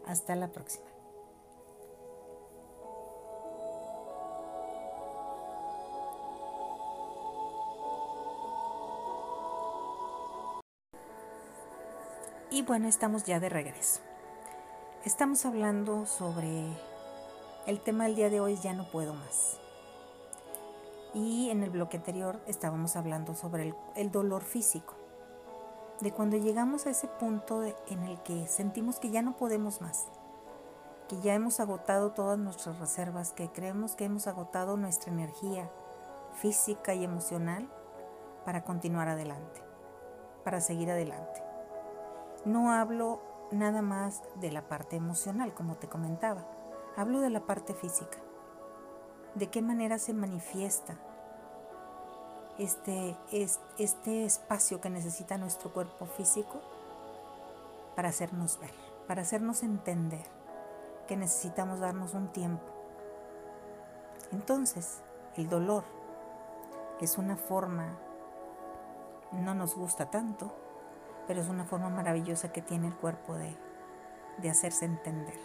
Hasta 0.06 0.36
la 0.36 0.52
próxima. 0.52 0.91
Y 12.54 12.64
bueno, 12.64 12.90
estamos 12.90 13.24
ya 13.24 13.40
de 13.40 13.48
regreso. 13.48 14.02
Estamos 15.06 15.46
hablando 15.46 16.06
sobre 16.06 16.68
el 17.66 17.80
tema 17.80 18.04
del 18.04 18.16
día 18.18 18.30
de 18.30 18.42
hoy, 18.42 18.58
ya 18.58 18.74
no 18.74 18.92
puedo 18.92 19.14
más. 19.14 19.58
Y 21.14 21.50
en 21.50 21.64
el 21.64 21.70
bloque 21.70 21.96
anterior 21.96 22.42
estábamos 22.48 22.98
hablando 22.98 23.36
sobre 23.36 23.74
el, 23.96 24.12
dolor 24.12 24.44
físico, 24.44 24.96
de 26.02 26.12
cuando 26.12 26.36
llegamos 26.36 26.86
a 26.86 26.90
ese 26.90 27.08
punto 27.08 27.64
en 27.64 28.04
el 28.04 28.22
que 28.24 28.46
sentimos 28.48 29.00
que 29.00 29.12
ya 29.12 29.22
no 29.22 29.38
podemos 29.38 29.80
más, 29.80 30.10
que 31.08 31.22
ya 31.22 31.34
hemos 31.34 31.62
agotado 31.62 32.12
todas 32.12 32.38
nuestras 32.38 32.80
reservas, 32.80 33.32
que 33.32 33.50
creemos 33.50 33.96
que 33.96 34.04
hemos 34.04 34.28
agotado 34.28 34.76
nuestra 34.76 35.14
energía 35.14 35.72
física 36.34 36.94
y 36.96 37.06
emocional 37.06 37.70
para 38.44 38.66
continuar 38.66 39.08
adelante, 39.08 39.62
para 40.44 40.60
seguir 40.60 40.92
adelante. 40.92 41.41
No 42.46 42.72
hablo 42.72 43.22
nada 43.52 43.82
más 43.82 44.24
de 44.36 44.52
la 44.52 44.68
parte 44.68 44.96
emocional, 44.96 45.54
como 45.54 45.76
te 45.76 45.88
comentaba. 45.88 46.44
Hablo 46.98 47.20
de 47.20 47.30
la 47.30 47.42
parte 47.42 47.74
física. 47.74 48.18
De 49.36 49.50
qué 49.50 49.62
manera 49.62 50.00
se 50.00 50.14
manifiesta 50.14 50.98
este, 52.58 53.16
este 53.78 54.26
espacio 54.26 54.82
que 54.82 54.90
necesita 54.90 55.38
nuestro 55.38 55.72
cuerpo 55.72 56.06
físico 56.06 56.60
para 57.96 58.10
hacernos 58.10 58.60
ver, 58.60 58.74
para 59.08 59.22
hacernos 59.22 59.64
entender 59.64 60.26
que 61.08 61.18
necesitamos 61.18 61.80
darnos 61.80 62.14
un 62.14 62.30
tiempo. 62.30 62.66
Entonces, 64.32 65.02
el 65.36 65.50
dolor 65.50 65.84
es 67.00 67.18
una 67.18 67.36
forma, 67.36 67.98
no 69.32 69.54
nos 69.54 69.76
gusta 69.76 70.10
tanto, 70.10 70.54
pero 71.28 71.42
es 71.42 71.48
una 71.48 71.66
forma 71.66 71.90
maravillosa 71.90 72.52
que 72.52 72.62
tiene 72.62 72.88
el 72.88 72.96
cuerpo 72.96 73.36
de, 73.36 73.56
de 74.38 74.50
hacerse 74.50 74.86
entender. 74.86 75.40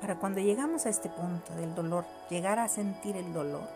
Para 0.00 0.18
cuando 0.18 0.40
llegamos 0.40 0.86
a 0.86 0.90
este 0.90 1.08
punto 1.08 1.54
del 1.54 1.74
dolor, 1.74 2.04
llegar 2.28 2.58
a 2.58 2.68
sentir 2.68 3.16
el 3.16 3.32
dolor 3.32 3.68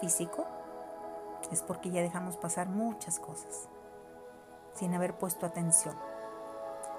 físico, 0.00 0.46
es 1.50 1.62
porque 1.62 1.90
ya 1.90 2.02
dejamos 2.02 2.36
pasar 2.36 2.68
muchas 2.68 3.18
cosas, 3.18 3.68
sin 4.74 4.94
haber 4.94 5.14
puesto 5.14 5.46
atención, 5.46 5.96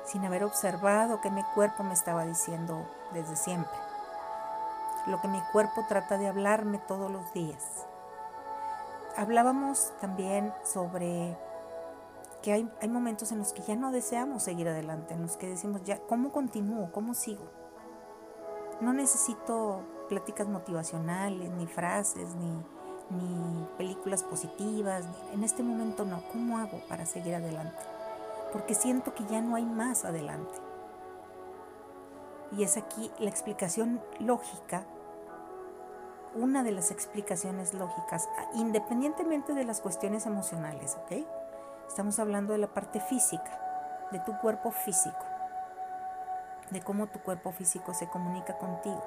sin 0.06 0.26
haber 0.26 0.44
observado 0.44 1.22
que 1.22 1.32
mi 1.32 1.44
cuerpo 1.56 1.84
me 1.84 1.94
estaba 1.94 2.26
diciendo 2.26 2.86
desde 3.14 3.36
siempre, 3.36 3.78
lo 5.08 5.22
que 5.22 5.28
mi 5.28 5.42
cuerpo 5.52 5.86
trata 5.88 6.18
de 6.18 6.28
hablarme 6.28 6.80
todos 6.80 7.12
los 7.12 7.32
días. 7.34 7.86
hablábamos 9.18 9.92
también 10.00 10.54
sobre 10.64 11.38
que 12.42 12.54
hay, 12.54 12.72
hay, 12.82 12.90
momentos 12.90 13.32
en 13.32 13.40
los 13.40 13.54
que 13.54 13.62
ya 13.62 13.76
no 13.76 13.92
deseamos 13.92 14.44
seguir 14.44 14.68
adelante, 14.68 15.14
en 15.14 15.22
los 15.22 15.38
que 15.38 15.48
decimos, 15.48 15.84
ya, 15.84 16.00
¿cómo 16.08 16.32
continúo? 16.32 16.92
¿Cómo 16.92 17.14
sigo? 17.14 17.50
No 18.80 18.94
necesito 18.94 19.84
pláticas 20.10 20.48
motivacionales, 20.48 21.52
ni 21.52 21.68
frases, 21.68 22.36
ni, 22.36 22.52
ni 23.12 23.66
películas 23.78 24.24
positivas. 24.24 25.06
En 25.34 25.44
este 25.44 25.64
momento 25.64 26.06
no. 26.06 26.24
¿Cómo 26.32 26.58
hago 26.58 26.82
para 26.88 27.06
seguir 27.06 27.36
adelante? 27.36 27.78
Porque 28.52 28.74
siento 28.74 29.14
que 29.14 29.26
ya 29.26 29.42
no 29.42 29.56
hay 29.56 29.66
más 29.66 30.06
adelante. 30.06 30.60
Y 32.58 32.64
es 32.64 32.76
aquí 32.76 33.12
la 33.20 33.30
explicación 33.30 34.02
lógica, 34.20 34.84
una 36.36 36.64
de 36.64 36.72
las 36.72 36.92
explicaciones 36.92 37.74
lógicas, 37.74 38.28
independientemente 38.56 39.54
de 39.54 39.64
las 39.64 39.80
cuestiones 39.80 40.26
emocionales, 40.26 40.98
¿ok? 41.04 41.26
Estamos 41.92 42.20
hablando 42.20 42.54
de 42.54 42.60
la 42.60 42.74
parte 42.74 43.02
física, 43.02 44.08
de 44.14 44.20
tu 44.20 44.32
cuerpo 44.38 44.72
físico 44.72 45.26
de 46.70 46.80
cómo 46.80 47.08
tu 47.08 47.20
cuerpo 47.20 47.52
físico 47.52 47.94
se 47.94 48.08
comunica 48.08 48.58
contigo, 48.58 49.04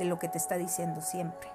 de 0.00 0.04
lo 0.04 0.18
que 0.18 0.28
te 0.28 0.36
está 0.36 0.56
diciendo 0.56 1.00
siempre. 1.00 1.48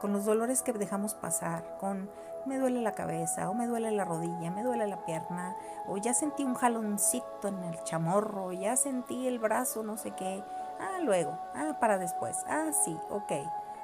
Con 0.00 0.14
los 0.14 0.24
dolores 0.24 0.62
que 0.62 0.72
dejamos 0.72 1.12
pasar, 1.12 1.76
con 1.78 2.10
me 2.46 2.56
duele 2.56 2.80
la 2.80 2.92
cabeza, 2.92 3.50
o 3.50 3.54
me 3.54 3.66
duele 3.66 3.90
la 3.90 4.06
rodilla, 4.06 4.50
me 4.50 4.62
duele 4.62 4.86
la 4.86 5.04
pierna, 5.04 5.54
o 5.86 5.98
ya 5.98 6.14
sentí 6.14 6.42
un 6.42 6.54
jaloncito 6.54 7.48
en 7.48 7.62
el 7.64 7.84
chamorro, 7.84 8.50
ya 8.50 8.76
sentí 8.76 9.28
el 9.28 9.38
brazo, 9.38 9.82
no 9.82 9.98
sé 9.98 10.12
qué. 10.12 10.42
Ah, 10.80 11.00
luego, 11.02 11.38
ah, 11.54 11.76
para 11.78 11.98
después, 11.98 12.38
ah, 12.48 12.70
sí, 12.72 12.98
ok. 13.10 13.32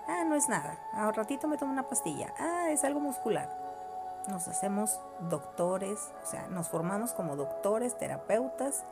Ah, 0.08 0.24
no 0.24 0.36
es 0.36 0.48
nada, 0.48 0.78
a 0.94 1.12
ratito 1.12 1.48
me 1.48 1.58
tomo 1.58 1.70
una 1.70 1.86
pastilla, 1.86 2.32
ah, 2.38 2.70
es 2.70 2.82
algo 2.82 2.98
muscular. 2.98 3.67
Nos 4.26 4.48
hacemos 4.48 5.00
doctores, 5.30 6.12
o 6.22 6.26
sea, 6.26 6.48
nos 6.48 6.68
formamos 6.68 7.12
como 7.12 7.36
doctores, 7.36 7.96
terapeutas, 7.96 8.84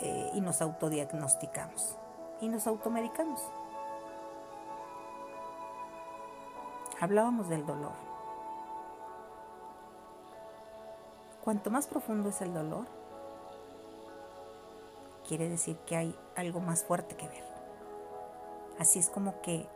eh, 0.00 0.30
y 0.32 0.40
nos 0.40 0.62
autodiagnosticamos 0.62 1.98
y 2.40 2.48
nos 2.48 2.66
automedicamos. 2.66 3.40
Hablábamos 7.00 7.48
del 7.50 7.66
dolor. 7.66 7.92
Cuanto 11.44 11.70
más 11.70 11.86
profundo 11.86 12.30
es 12.30 12.40
el 12.40 12.54
dolor, 12.54 12.86
quiere 15.28 15.48
decir 15.48 15.76
que 15.86 15.96
hay 15.96 16.18
algo 16.34 16.60
más 16.60 16.82
fuerte 16.84 17.14
que 17.16 17.28
ver. 17.28 17.44
Así 18.78 18.98
es 18.98 19.10
como 19.10 19.42
que 19.42 19.66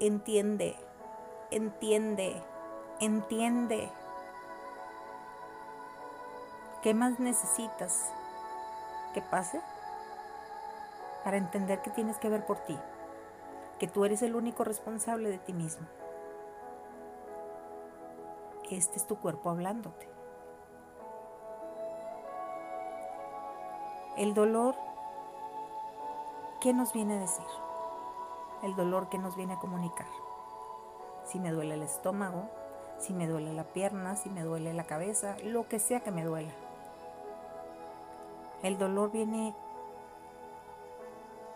entiende, 0.00 0.74
entiende, 1.50 2.42
entiende. 3.00 3.90
¿Qué 6.82 6.94
más 6.94 7.18
necesitas? 7.18 8.12
que 9.14 9.22
pase 9.22 9.62
para 11.22 11.38
entender 11.38 11.80
que 11.80 11.90
tienes 11.90 12.18
que 12.18 12.28
ver 12.28 12.44
por 12.44 12.58
ti, 12.58 12.78
que 13.78 13.88
tú 13.88 14.04
eres 14.04 14.20
el 14.20 14.36
único 14.36 14.64
responsable 14.64 15.30
de 15.30 15.38
ti 15.38 15.54
mismo. 15.54 15.86
Este 18.70 18.96
es 18.96 19.06
tu 19.06 19.16
cuerpo 19.16 19.50
hablándote. 19.50 20.08
El 24.16 24.34
dolor, 24.34 24.74
¿qué 26.60 26.72
nos 26.74 26.92
viene 26.92 27.16
a 27.16 27.20
decir? 27.20 27.46
El 28.62 28.74
dolor 28.74 29.08
que 29.08 29.18
nos 29.18 29.36
viene 29.36 29.54
a 29.54 29.58
comunicar. 29.58 30.06
Si 31.24 31.38
me 31.38 31.52
duele 31.52 31.74
el 31.74 31.82
estómago, 31.82 32.50
si 33.04 33.12
me 33.12 33.26
duele 33.26 33.52
la 33.52 33.64
pierna, 33.64 34.16
si 34.16 34.30
me 34.30 34.42
duele 34.42 34.72
la 34.72 34.84
cabeza, 34.84 35.36
lo 35.44 35.68
que 35.68 35.78
sea 35.78 36.00
que 36.00 36.10
me 36.10 36.24
duela. 36.24 36.52
El 38.62 38.78
dolor 38.78 39.12
viene 39.12 39.54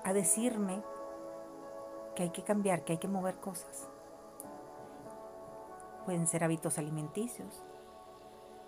a 0.05 0.13
decirme 0.13 0.83
que 2.15 2.25
hay 2.25 2.31
que 2.31 2.43
cambiar, 2.43 2.83
que 2.83 2.93
hay 2.93 2.99
que 2.99 3.09
mover 3.09 3.37
cosas. 3.37 3.89
Pueden 6.05 6.27
ser 6.27 6.45
hábitos 6.45 6.77
alimenticios, 6.77 7.65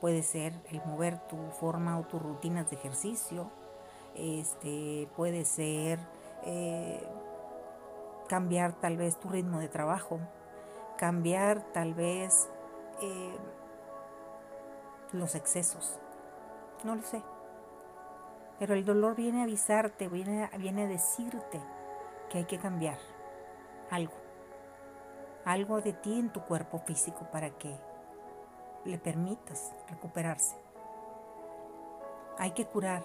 puede 0.00 0.22
ser 0.22 0.54
el 0.70 0.82
mover 0.86 1.18
tu 1.28 1.36
forma 1.58 1.98
o 1.98 2.04
tus 2.04 2.22
rutinas 2.22 2.70
de 2.70 2.76
ejercicio, 2.76 3.50
este, 4.14 5.06
puede 5.16 5.44
ser 5.44 5.98
eh, 6.44 7.06
cambiar 8.26 8.72
tal 8.72 8.96
vez 8.96 9.18
tu 9.20 9.28
ritmo 9.28 9.58
de 9.58 9.68
trabajo, 9.68 10.18
cambiar 10.96 11.62
tal 11.72 11.92
vez 11.92 12.48
eh, 13.00 13.38
los 15.12 15.34
excesos, 15.34 15.98
no 16.84 16.94
lo 16.94 17.02
sé. 17.02 17.22
Pero 18.58 18.74
el 18.74 18.84
dolor 18.84 19.16
viene 19.16 19.40
a 19.40 19.44
avisarte, 19.44 20.08
viene, 20.08 20.50
viene 20.58 20.84
a 20.84 20.88
decirte 20.88 21.60
que 22.28 22.38
hay 22.38 22.44
que 22.44 22.58
cambiar 22.58 22.98
algo. 23.90 24.14
Algo 25.44 25.80
de 25.80 25.94
ti 25.94 26.18
en 26.18 26.30
tu 26.30 26.42
cuerpo 26.42 26.78
físico 26.78 27.26
para 27.32 27.50
que 27.50 27.74
le 28.84 28.98
permitas 28.98 29.72
recuperarse. 29.88 30.56
Hay 32.38 32.52
que 32.52 32.66
curar, 32.66 33.02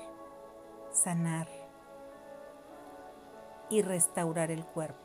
sanar 0.91 1.47
y 3.69 3.81
restaurar 3.81 4.51
el 4.51 4.65
cuerpo. 4.65 5.04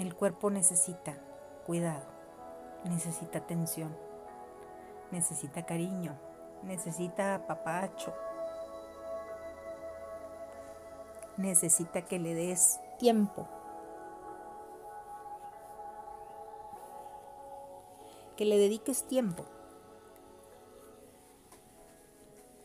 El 0.00 0.16
cuerpo 0.16 0.50
necesita 0.50 1.14
cuidado, 1.64 2.06
necesita 2.84 3.38
atención 3.38 3.94
necesita 5.10 5.64
cariño, 5.66 6.16
necesita 6.62 7.46
papacho, 7.46 8.14
necesita 11.36 12.02
que 12.02 12.18
le 12.18 12.34
des 12.34 12.80
tiempo, 12.98 13.48
que 18.36 18.44
le 18.44 18.56
dediques 18.56 19.06
tiempo, 19.06 19.44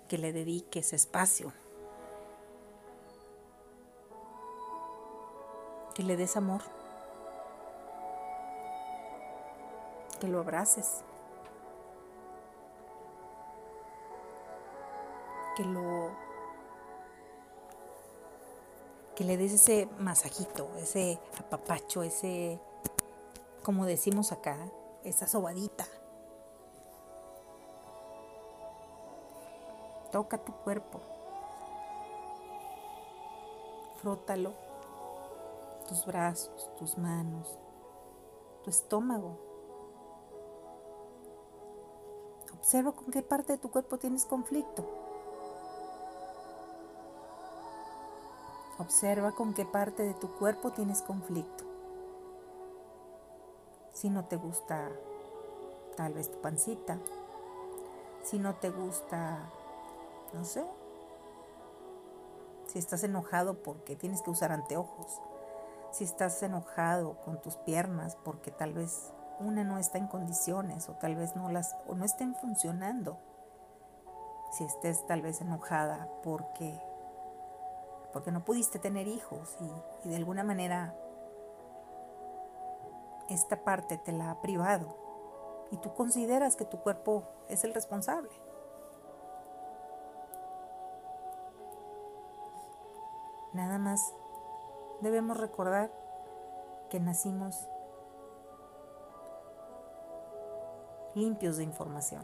que 0.07 0.17
le 0.17 0.33
dediques 0.33 0.93
espacio, 0.93 1.51
que 5.95 6.03
le 6.03 6.15
des 6.15 6.37
amor, 6.37 6.61
que 10.19 10.27
lo 10.27 10.39
abraces. 10.39 11.03
que 15.55 15.63
lo 15.63 16.11
que 19.15 19.23
le 19.23 19.37
des 19.37 19.53
ese 19.53 19.87
masajito, 19.99 20.69
ese 20.77 21.17
apapacho, 21.39 22.03
ese 22.03 22.59
como 23.63 23.85
decimos 23.85 24.31
acá, 24.31 24.57
esa 25.03 25.27
sobadita. 25.27 25.87
Toca 30.11 30.37
tu 30.37 30.53
cuerpo. 30.53 30.99
Frótalo. 34.01 34.53
Tus 35.87 36.05
brazos, 36.05 36.69
tus 36.77 36.97
manos, 36.97 37.57
tu 38.63 38.69
estómago. 38.69 39.54
Observa 42.65 42.93
con 42.93 43.11
qué 43.11 43.21
parte 43.21 43.53
de 43.53 43.59
tu 43.59 43.69
cuerpo 43.69 43.99
tienes 43.99 44.25
conflicto. 44.25 44.83
Observa 48.79 49.33
con 49.33 49.53
qué 49.53 49.65
parte 49.65 50.01
de 50.01 50.15
tu 50.15 50.31
cuerpo 50.31 50.71
tienes 50.71 51.03
conflicto. 51.03 51.63
Si 53.93 54.09
no 54.09 54.25
te 54.25 54.37
gusta 54.37 54.89
tal 55.95 56.13
vez 56.13 56.31
tu 56.31 56.41
pancita, 56.41 56.97
si 58.23 58.39
no 58.39 58.55
te 58.55 58.71
gusta, 58.71 59.47
no 60.33 60.43
sé, 60.43 60.65
si 62.65 62.79
estás 62.79 63.03
enojado 63.03 63.61
porque 63.61 63.95
tienes 63.95 64.23
que 64.23 64.31
usar 64.31 64.51
anteojos, 64.51 65.21
si 65.91 66.03
estás 66.03 66.41
enojado 66.41 67.15
con 67.25 67.39
tus 67.43 67.57
piernas 67.57 68.17
porque 68.23 68.49
tal 68.49 68.73
vez 68.73 69.13
una 69.39 69.63
no 69.63 69.77
está 69.77 69.97
en 69.97 70.07
condiciones 70.07 70.89
o 70.89 70.93
tal 70.93 71.15
vez 71.15 71.35
no 71.35 71.49
las 71.49 71.75
o 71.87 71.95
no 71.95 72.05
estén 72.05 72.35
funcionando. 72.35 73.17
Si 74.51 74.63
estés 74.63 75.05
tal 75.07 75.21
vez 75.21 75.41
enojada 75.41 76.07
porque 76.23 76.81
porque 78.13 78.31
no 78.31 78.45
pudiste 78.45 78.79
tener 78.79 79.09
hijos 79.09 79.57
y, 80.05 80.07
de 80.07 80.15
alguna 80.15 80.41
manera 80.41 80.95
esta 83.27 83.61
parte 83.63 83.97
te 83.97 84.13
la 84.13 84.31
ha 84.31 84.41
privado 84.41 84.95
y 85.69 85.77
tú 85.77 85.93
consideras 85.93 86.55
que 86.55 86.63
tu 86.63 86.79
cuerpo 86.79 87.23
es 87.49 87.65
el 87.65 87.73
responsable. 87.73 88.29
Nada 93.51 93.79
más 93.79 94.13
debemos 95.01 95.37
recordar 95.37 95.91
que 96.89 97.01
nacimos 97.01 97.67
limpios 101.15 101.57
de 101.57 101.63
información. 101.63 102.23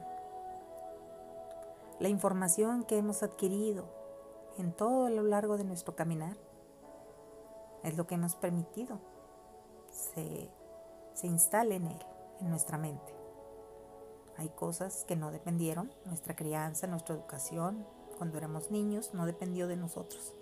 La 1.99 2.09
información 2.09 2.83
que 2.83 2.97
hemos 2.97 3.23
adquirido 3.23 3.85
en 4.57 4.73
todo 4.73 5.09
lo 5.09 5.23
largo 5.23 5.57
de 5.57 5.63
nuestro 5.63 5.95
caminar 5.95 6.37
es 7.83 7.97
lo 7.97 8.05
que 8.05 8.15
hemos 8.15 8.35
permitido 8.35 8.99
se, 9.91 10.49
se 11.13 11.27
instale 11.27 11.75
en 11.75 11.87
él, 11.87 12.05
en 12.39 12.49
nuestra 12.49 12.77
mente. 12.77 13.13
Hay 14.37 14.49
cosas 14.49 15.05
que 15.07 15.15
no 15.15 15.31
dependieron, 15.31 15.91
nuestra 16.05 16.35
crianza, 16.35 16.87
nuestra 16.87 17.15
educación, 17.15 17.85
cuando 18.17 18.37
éramos 18.37 18.71
niños, 18.71 19.13
no 19.13 19.25
dependió 19.25 19.67
de 19.67 19.75
nosotros. 19.75 20.33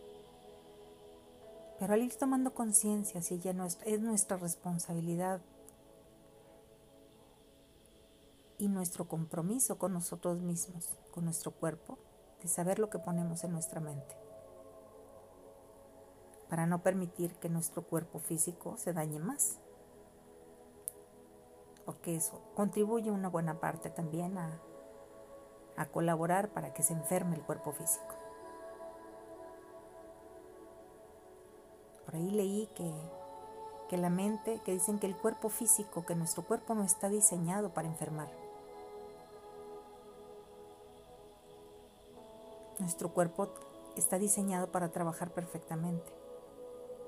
Pero 1.79 1.93
al 1.93 2.01
ir 2.01 2.15
tomando 2.15 2.53
conciencia, 2.53 3.21
si 3.21 3.39
ya 3.39 3.53
es 3.85 4.01
nuestra 4.01 4.37
responsabilidad 4.37 5.41
y 8.59 8.67
nuestro 8.67 9.07
compromiso 9.07 9.79
con 9.79 9.93
nosotros 9.93 10.41
mismos, 10.41 10.99
con 11.11 11.23
nuestro 11.23 11.51
cuerpo, 11.51 11.97
de 12.41 12.49
saber 12.49 12.77
lo 12.77 12.89
que 12.89 12.99
ponemos 12.99 13.43
en 13.43 13.53
nuestra 13.53 13.79
mente, 13.79 14.15
para 16.49 16.67
no 16.67 16.83
permitir 16.83 17.35
que 17.35 17.49
nuestro 17.49 17.83
cuerpo 17.83 18.19
físico 18.19 18.77
se 18.77 18.93
dañe 18.93 19.17
más, 19.17 19.59
porque 21.85 22.15
eso 22.15 22.41
contribuye 22.53 23.09
una 23.09 23.29
buena 23.29 23.59
parte 23.59 23.89
también 23.89 24.37
a, 24.37 24.61
colaborar 25.93 26.49
para 26.49 26.73
que 26.73 26.83
se 26.83 26.91
enferme 26.91 27.37
el 27.37 27.41
cuerpo 27.41 27.71
físico. 27.71 28.13
Por 32.03 32.15
ahí 32.15 32.29
leí 32.31 32.67
que, 32.75 32.93
que 33.87 33.95
la 33.95 34.09
mente, 34.09 34.59
que 34.65 34.73
dicen 34.73 34.99
que 34.99 35.07
el 35.07 35.15
cuerpo 35.15 35.47
físico, 35.47 36.05
que 36.05 36.15
nuestro 36.15 36.43
cuerpo 36.43 36.75
no 36.75 36.83
está 36.83 37.07
diseñado 37.07 37.73
para 37.73 37.87
enfermar. 37.87 38.29
Nuestro 42.79 43.13
cuerpo 43.13 43.49
está 43.97 44.17
diseñado 44.17 44.71
para 44.71 44.91
trabajar 44.91 45.33
perfectamente 45.33 46.11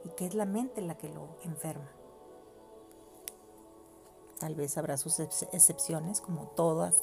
y 0.03 0.09
que 0.09 0.25
es 0.25 0.33
la 0.33 0.45
mente 0.45 0.81
la 0.81 0.97
que 0.97 1.09
lo 1.09 1.29
enferma. 1.43 1.89
Tal 4.39 4.55
vez 4.55 4.77
habrá 4.77 4.97
sus 4.97 5.19
excepciones, 5.19 6.19
como 6.19 6.47
todas, 6.47 6.95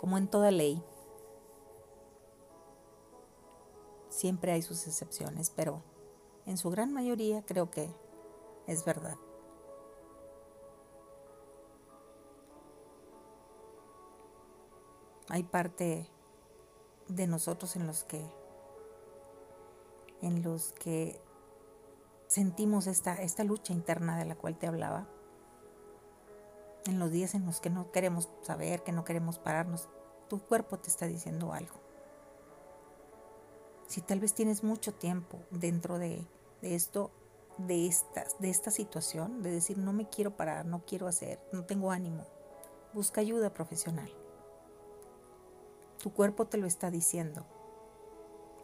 como 0.00 0.18
en 0.18 0.28
toda 0.28 0.50
ley. 0.50 0.82
Siempre 4.08 4.52
hay 4.52 4.62
sus 4.62 4.86
excepciones, 4.86 5.50
pero 5.50 5.82
en 6.44 6.58
su 6.58 6.70
gran 6.70 6.92
mayoría 6.92 7.42
creo 7.42 7.70
que 7.70 7.88
es 8.66 8.84
verdad. 8.84 9.16
Hay 15.28 15.44
parte 15.44 16.10
de 17.14 17.26
nosotros 17.26 17.76
en 17.76 17.86
los 17.86 18.04
que 18.04 18.24
en 20.22 20.42
los 20.42 20.72
que 20.72 21.20
sentimos 22.28 22.86
esta, 22.86 23.14
esta 23.16 23.44
lucha 23.44 23.72
interna 23.72 24.16
de 24.16 24.24
la 24.24 24.36
cual 24.36 24.56
te 24.56 24.66
hablaba. 24.66 25.06
En 26.86 26.98
los 26.98 27.10
días 27.10 27.34
en 27.34 27.44
los 27.44 27.60
que 27.60 27.70
no 27.70 27.90
queremos 27.90 28.30
saber, 28.42 28.82
que 28.82 28.92
no 28.92 29.04
queremos 29.04 29.38
pararnos, 29.38 29.88
tu 30.28 30.40
cuerpo 30.40 30.78
te 30.78 30.88
está 30.88 31.06
diciendo 31.06 31.52
algo. 31.52 31.74
Si 33.86 34.00
tal 34.00 34.20
vez 34.20 34.32
tienes 34.32 34.64
mucho 34.64 34.94
tiempo 34.94 35.40
dentro 35.50 35.98
de, 35.98 36.24
esto, 36.62 37.10
de 37.58 37.86
esta, 37.86 38.24
de 38.38 38.48
esta 38.48 38.70
situación, 38.70 39.42
de 39.42 39.50
decir 39.50 39.76
no 39.76 39.92
me 39.92 40.08
quiero 40.08 40.36
parar, 40.36 40.64
no 40.64 40.84
quiero 40.86 41.08
hacer, 41.08 41.40
no 41.52 41.64
tengo 41.64 41.90
ánimo, 41.90 42.26
busca 42.94 43.20
ayuda 43.20 43.52
profesional. 43.52 44.10
Tu 46.02 46.12
cuerpo 46.12 46.46
te 46.46 46.58
lo 46.58 46.66
está 46.66 46.90
diciendo, 46.90 47.46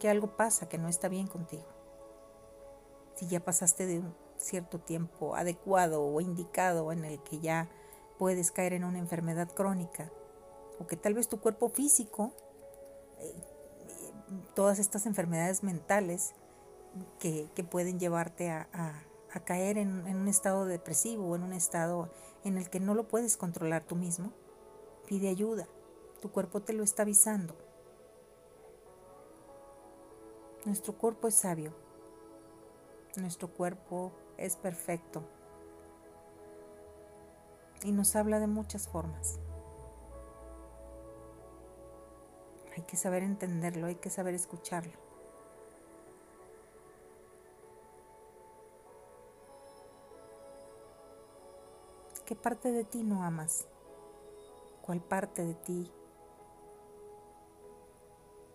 que 0.00 0.08
algo 0.08 0.36
pasa, 0.36 0.68
que 0.68 0.76
no 0.76 0.88
está 0.88 1.08
bien 1.08 1.28
contigo. 1.28 1.68
Si 3.14 3.28
ya 3.28 3.38
pasaste 3.38 3.86
de 3.86 4.00
un 4.00 4.14
cierto 4.36 4.80
tiempo 4.80 5.36
adecuado 5.36 6.04
o 6.04 6.20
indicado 6.20 6.90
en 6.90 7.04
el 7.04 7.22
que 7.22 7.38
ya 7.38 7.68
puedes 8.18 8.50
caer 8.50 8.72
en 8.72 8.82
una 8.82 8.98
enfermedad 8.98 9.48
crónica, 9.52 10.10
o 10.80 10.86
que 10.88 10.96
tal 10.96 11.14
vez 11.14 11.28
tu 11.28 11.40
cuerpo 11.40 11.68
físico 11.68 12.32
eh, 13.18 13.34
todas 14.54 14.80
estas 14.80 15.06
enfermedades 15.06 15.62
mentales 15.62 16.34
que, 17.20 17.48
pueden 17.70 18.00
llevarte 18.00 18.50
a, 18.50 18.66
caer 19.44 19.78
en, 19.78 20.08
en, 20.08 20.16
un 20.16 20.26
estado 20.26 20.64
depresivo 20.64 21.28
o 21.28 21.36
en 21.36 21.44
un 21.44 21.52
estado 21.52 22.10
en 22.42 22.58
el 22.58 22.68
que 22.68 22.80
no 22.80 22.94
lo 22.94 23.06
puedes 23.06 23.36
controlar 23.36 23.84
tú 23.84 23.94
mismo, 23.94 24.32
pide 25.06 25.28
ayuda. 25.28 25.68
Tu 26.20 26.30
cuerpo 26.32 26.60
te 26.62 26.72
lo 26.72 26.82
está 26.82 27.02
avisando. 27.02 27.54
Nuestro 30.64 30.98
cuerpo 30.98 31.28
es 31.28 31.34
sabio. 31.34 31.72
Nuestro 33.16 33.48
cuerpo 33.48 34.12
es 34.36 34.56
perfecto. 34.56 35.22
Y 37.84 37.92
nos 37.92 38.16
habla 38.16 38.40
de 38.40 38.48
muchas 38.48 38.88
formas. 38.88 39.38
Hay 42.76 42.82
que 42.82 42.96
saber 42.96 43.22
entenderlo, 43.22 43.86
hay 43.86 43.96
que 43.96 44.10
saber 44.10 44.34
escucharlo. 44.34 44.98
¿Qué 52.26 52.36
parte 52.36 52.72
de 52.72 52.84
ti 52.84 53.04
no 53.04 53.24
amas? 53.24 53.66
¿Cuál 54.82 55.00
parte 55.00 55.44
de 55.44 55.54
ti 55.54 55.90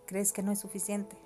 crees 0.06 0.32
que 0.32 0.44
no 0.44 0.52
es 0.52 0.60
suficiente? 0.60 1.18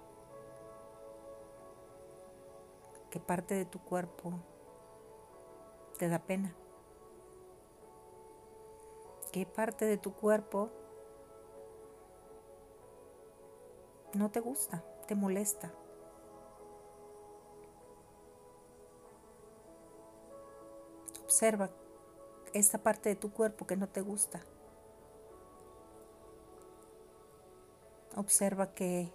¿Qué 3.09 3.19
parte 3.19 3.55
de 3.55 3.65
tu 3.65 3.79
cuerpo 3.79 4.33
te 5.97 6.07
da 6.07 6.19
pena? 6.19 6.53
¿Qué 9.31 9.45
parte 9.45 9.85
de 9.85 9.97
tu 9.97 10.13
cuerpo 10.13 10.69
no 14.13 14.31
te 14.31 14.39
gusta, 14.39 14.83
te 15.07 15.15
molesta. 15.15 15.71
Observa 21.23 21.69
esta 22.53 22.77
parte 22.79 23.09
de 23.09 23.15
tu 23.15 23.31
cuerpo 23.31 23.67
que 23.67 23.75
no 23.75 23.87
te 23.87 24.01
gusta. 24.01 24.41
Observa 28.17 28.73
que 28.73 29.09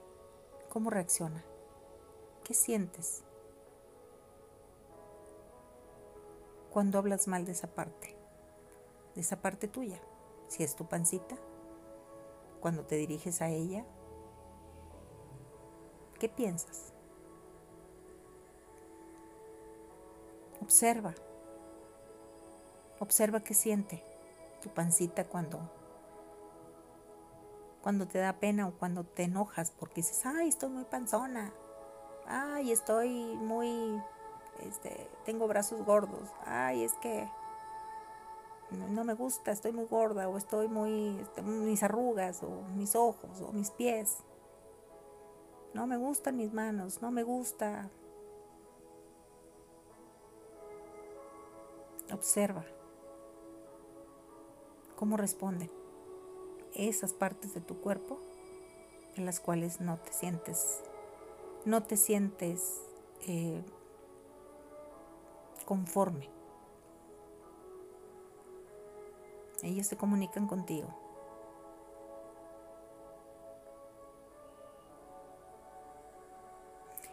cómo 0.71 0.89
reacciona. 0.89 1.45
¿Qué 2.45 2.55
sientes 2.55 3.23
cuando 6.71 6.97
hablas 6.97 7.29
mal 7.29 7.45
de 7.45 7.53
esa 7.53 7.67
parte? 7.75 8.17
De 9.15 9.21
esa 9.21 9.43
parte 9.43 9.69
tuya. 9.69 10.01
Si 10.49 10.63
es 10.63 10.75
tu 10.75 10.89
pancita, 10.89 11.37
cuando 12.61 12.87
te 12.87 12.97
diriges 12.97 13.43
a 13.43 13.51
ella, 13.51 13.85
¿Qué 16.23 16.29
piensas? 16.29 16.93
Observa. 20.61 21.17
Observa 23.01 23.43
qué 23.43 23.55
siente 23.55 24.05
tu 24.63 24.69
pancita 24.69 25.25
cuando 25.25 25.69
cuando 27.83 28.07
te 28.07 28.19
da 28.19 28.35
pena 28.35 28.69
o 28.69 28.73
cuando 28.73 29.05
te 29.05 29.25
enojas 29.25 29.73
porque 29.73 29.97
dices, 29.97 30.25
"Ay, 30.25 30.49
estoy 30.49 30.71
muy 30.71 30.85
panzona." 30.85 31.53
"Ay, 32.27 32.73
estoy 32.73 33.37
muy 33.37 34.01
este, 34.61 35.11
tengo 35.25 35.49
brazos 35.49 35.85
gordos." 35.85 36.29
"Ay, 36.47 36.85
es 36.85 36.95
que 36.95 37.29
no 38.71 39.05
me 39.05 39.15
gusta, 39.15 39.51
estoy 39.51 39.73
muy 39.73 39.87
gorda 39.87 40.29
o 40.29 40.39
estoy 40.39 40.69
muy 40.69 41.19
este, 41.21 41.43
mis 41.43 41.83
arrugas 41.83 42.43
o 42.43 42.63
mis 42.77 42.95
ojos 42.95 43.41
o 43.41 43.53
mis 43.53 43.71
pies." 43.71 44.19
No 45.75 45.87
me 45.87 45.97
gustan 45.97 46.37
mis 46.37 46.53
manos, 46.53 47.03
no 47.03 47.11
me 47.11 47.23
gusta. 47.23 47.91
Observa 52.13 52.65
cómo 54.97 55.17
responden 55.17 55.82
esas 56.75 57.13
partes 57.13 57.55
de 57.55 57.61
tu 57.61 57.81
cuerpo 57.81 58.19
en 59.17 59.27
las 59.27 59.41
cuales 59.41 59.81
no 59.81 59.99
te 59.99 60.13
sientes, 60.13 60.83
no 61.65 61.83
te 61.83 61.97
sientes 61.97 62.83
eh, 63.27 63.63
conforme. 65.67 66.31
Ellos 69.63 69.87
se 69.87 69.97
comunican 69.97 70.49
contigo. 70.49 70.89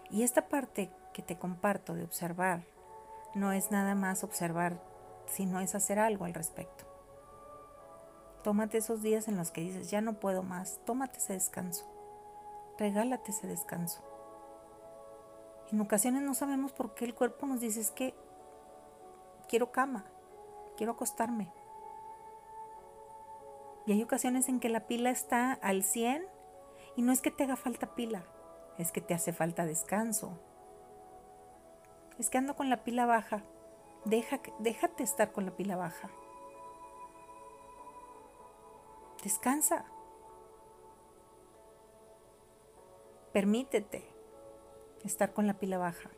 Y 0.09 0.23
esta 0.23 0.49
parte 0.49 0.89
que 1.13 1.21
te 1.21 1.37
comparto 1.37 1.93
de 1.93 2.03
observar 2.03 2.63
no 3.35 3.51
es 3.51 3.69
nada 3.69 3.93
más 3.93 4.23
observar, 4.23 4.81
sino 5.27 5.59
es 5.59 5.75
hacer 5.75 5.99
algo 5.99 6.25
al 6.25 6.33
respecto. 6.33 6.88
Tómate 8.43 8.77
esos 8.77 9.01
días 9.01 9.27
en 9.27 9.37
los 9.37 9.51
que 9.51 9.61
dices, 9.61 9.91
ya 9.91 10.01
no 10.01 10.13
puedo 10.13 10.43
más, 10.43 10.79
tómate 10.85 11.17
ese 11.17 11.33
descanso, 11.33 11.85
regálate 12.77 13.31
ese 13.31 13.47
descanso. 13.47 14.01
En 15.71 15.81
ocasiones 15.81 16.23
no 16.23 16.33
sabemos 16.33 16.71
por 16.71 16.95
qué 16.95 17.05
el 17.05 17.13
cuerpo 17.13 17.45
nos 17.45 17.59
dice 17.59 17.81
es 17.81 17.91
que 17.91 18.15
quiero 19.47 19.71
cama, 19.71 20.05
quiero 20.77 20.93
acostarme. 20.93 21.51
Y 23.85 23.91
hay 23.91 24.03
ocasiones 24.03 24.47
en 24.49 24.59
que 24.59 24.69
la 24.69 24.87
pila 24.87 25.09
está 25.09 25.53
al 25.53 25.83
100 25.83 26.25
y 26.95 27.01
no 27.01 27.11
es 27.11 27.21
que 27.21 27.31
te 27.31 27.43
haga 27.43 27.55
falta 27.55 27.93
pila, 27.95 28.23
es 28.77 28.91
que 28.91 29.01
te 29.01 29.13
hace 29.13 29.33
falta 29.33 29.65
descanso. 29.65 30.39
Es 32.17 32.29
que 32.29 32.37
ando 32.37 32.55
con 32.55 32.69
la 32.69 32.83
pila 32.83 33.05
baja. 33.05 33.43
Deja, 34.05 34.39
déjate 34.59 35.03
estar 35.03 35.31
con 35.31 35.45
la 35.45 35.51
pila 35.51 35.75
baja. 35.75 36.09
Descansa. 39.23 39.85
Permítete 43.33 44.07
estar 45.03 45.33
con 45.33 45.45
la 45.45 45.59
pila 45.59 45.77
baja. 45.77 46.09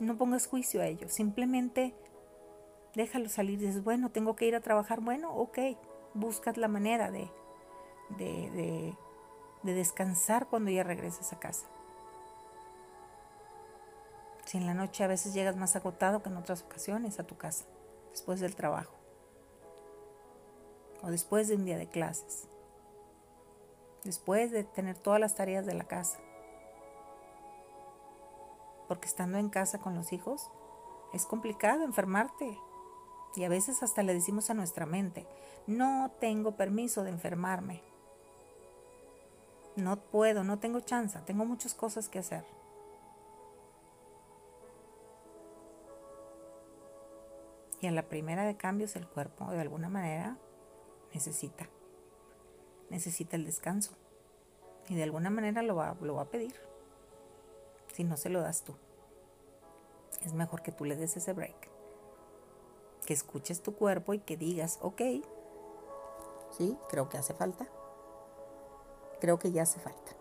No 0.00 0.16
pongas 0.16 0.46
juicio 0.46 0.80
a 0.80 0.86
ello, 0.86 1.08
simplemente 1.08 1.94
déjalo 2.94 3.28
salir. 3.28 3.58
Dices, 3.58 3.84
bueno, 3.84 4.10
tengo 4.10 4.34
que 4.34 4.46
ir 4.46 4.56
a 4.56 4.60
trabajar. 4.60 5.00
Bueno, 5.00 5.34
ok, 5.36 5.58
buscas 6.14 6.56
la 6.56 6.68
manera 6.68 7.10
de, 7.10 7.30
de, 8.16 8.96
descansar 9.62 10.48
cuando 10.48 10.70
ya 10.70 10.82
regreses 10.82 11.32
a 11.32 11.38
casa. 11.38 11.66
Si 14.46 14.58
en 14.58 14.66
la 14.66 14.74
noche 14.74 15.04
a 15.04 15.08
veces 15.08 15.34
llegas 15.34 15.56
más 15.56 15.76
agotado 15.76 16.22
que 16.22 16.28
en 16.28 16.36
otras 16.36 16.62
ocasiones 16.62 17.18
a 17.18 17.26
tu 17.26 17.36
casa, 17.36 17.66
después 18.10 18.40
del 18.40 18.56
trabajo 18.56 19.03
o 21.04 21.10
después 21.10 21.48
de 21.48 21.56
un 21.56 21.64
día 21.64 21.76
de 21.76 21.86
clases, 21.86 22.48
después 24.04 24.50
de 24.50 24.64
tener 24.64 24.96
todas 24.96 25.20
las 25.20 25.34
tareas 25.34 25.66
de 25.66 25.74
la 25.74 25.84
casa. 25.84 26.18
Porque 28.88 29.06
estando 29.06 29.38
en 29.38 29.50
casa 29.50 29.78
con 29.78 29.94
los 29.94 30.12
hijos 30.12 30.50
es 31.12 31.26
complicado 31.26 31.84
enfermarte. 31.84 32.58
Y 33.36 33.44
a 33.44 33.48
veces 33.48 33.82
hasta 33.82 34.02
le 34.02 34.14
decimos 34.14 34.48
a 34.48 34.54
nuestra 34.54 34.86
mente, 34.86 35.26
no 35.66 36.12
tengo 36.20 36.52
permiso 36.52 37.02
de 37.02 37.10
enfermarme. 37.10 37.82
No 39.76 39.96
puedo, 39.96 40.44
no 40.44 40.58
tengo 40.58 40.80
chance, 40.80 41.18
tengo 41.26 41.44
muchas 41.44 41.74
cosas 41.74 42.08
que 42.08 42.20
hacer. 42.20 42.44
Y 47.80 47.88
a 47.88 47.90
la 47.90 48.08
primera 48.08 48.44
de 48.44 48.56
cambios 48.56 48.96
el 48.96 49.06
cuerpo 49.06 49.50
de 49.50 49.60
alguna 49.60 49.88
manera 49.88 50.38
necesita, 51.14 51.68
necesita 52.90 53.36
el 53.36 53.46
descanso. 53.46 53.92
Y 54.88 54.96
de 54.96 55.04
alguna 55.04 55.30
manera 55.30 55.62
lo 55.62 55.76
va, 55.76 55.96
lo 56.00 56.16
va 56.16 56.22
a 56.22 56.30
pedir. 56.30 56.54
Si 57.94 58.04
no 58.04 58.18
se 58.18 58.28
lo 58.28 58.42
das 58.42 58.64
tú. 58.64 58.74
Es 60.22 60.34
mejor 60.34 60.62
que 60.62 60.72
tú 60.72 60.84
le 60.84 60.96
des 60.96 61.16
ese 61.16 61.32
break. 61.32 61.70
Que 63.06 63.14
escuches 63.14 63.62
tu 63.62 63.74
cuerpo 63.74 64.12
y 64.12 64.18
que 64.18 64.36
digas, 64.36 64.78
ok, 64.82 65.00
sí, 66.58 66.76
creo 66.90 67.08
que 67.08 67.16
hace 67.16 67.32
falta 67.32 67.66
creo 69.24 69.38
que 69.38 69.52
ya 69.52 69.62
hace 69.62 69.80
falta. 69.80 70.12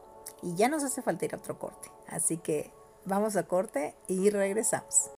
Y 0.42 0.56
ya 0.56 0.70
nos 0.70 0.82
hace 0.82 1.02
falta 1.02 1.26
ir 1.26 1.36
a 1.36 1.38
otro 1.38 1.60
corte. 1.60 1.92
Así 2.08 2.38
que 2.38 2.72
vamos 3.04 3.36
a 3.36 3.44
corte 3.44 3.96
y 4.08 4.30
regresamos. 4.30 5.12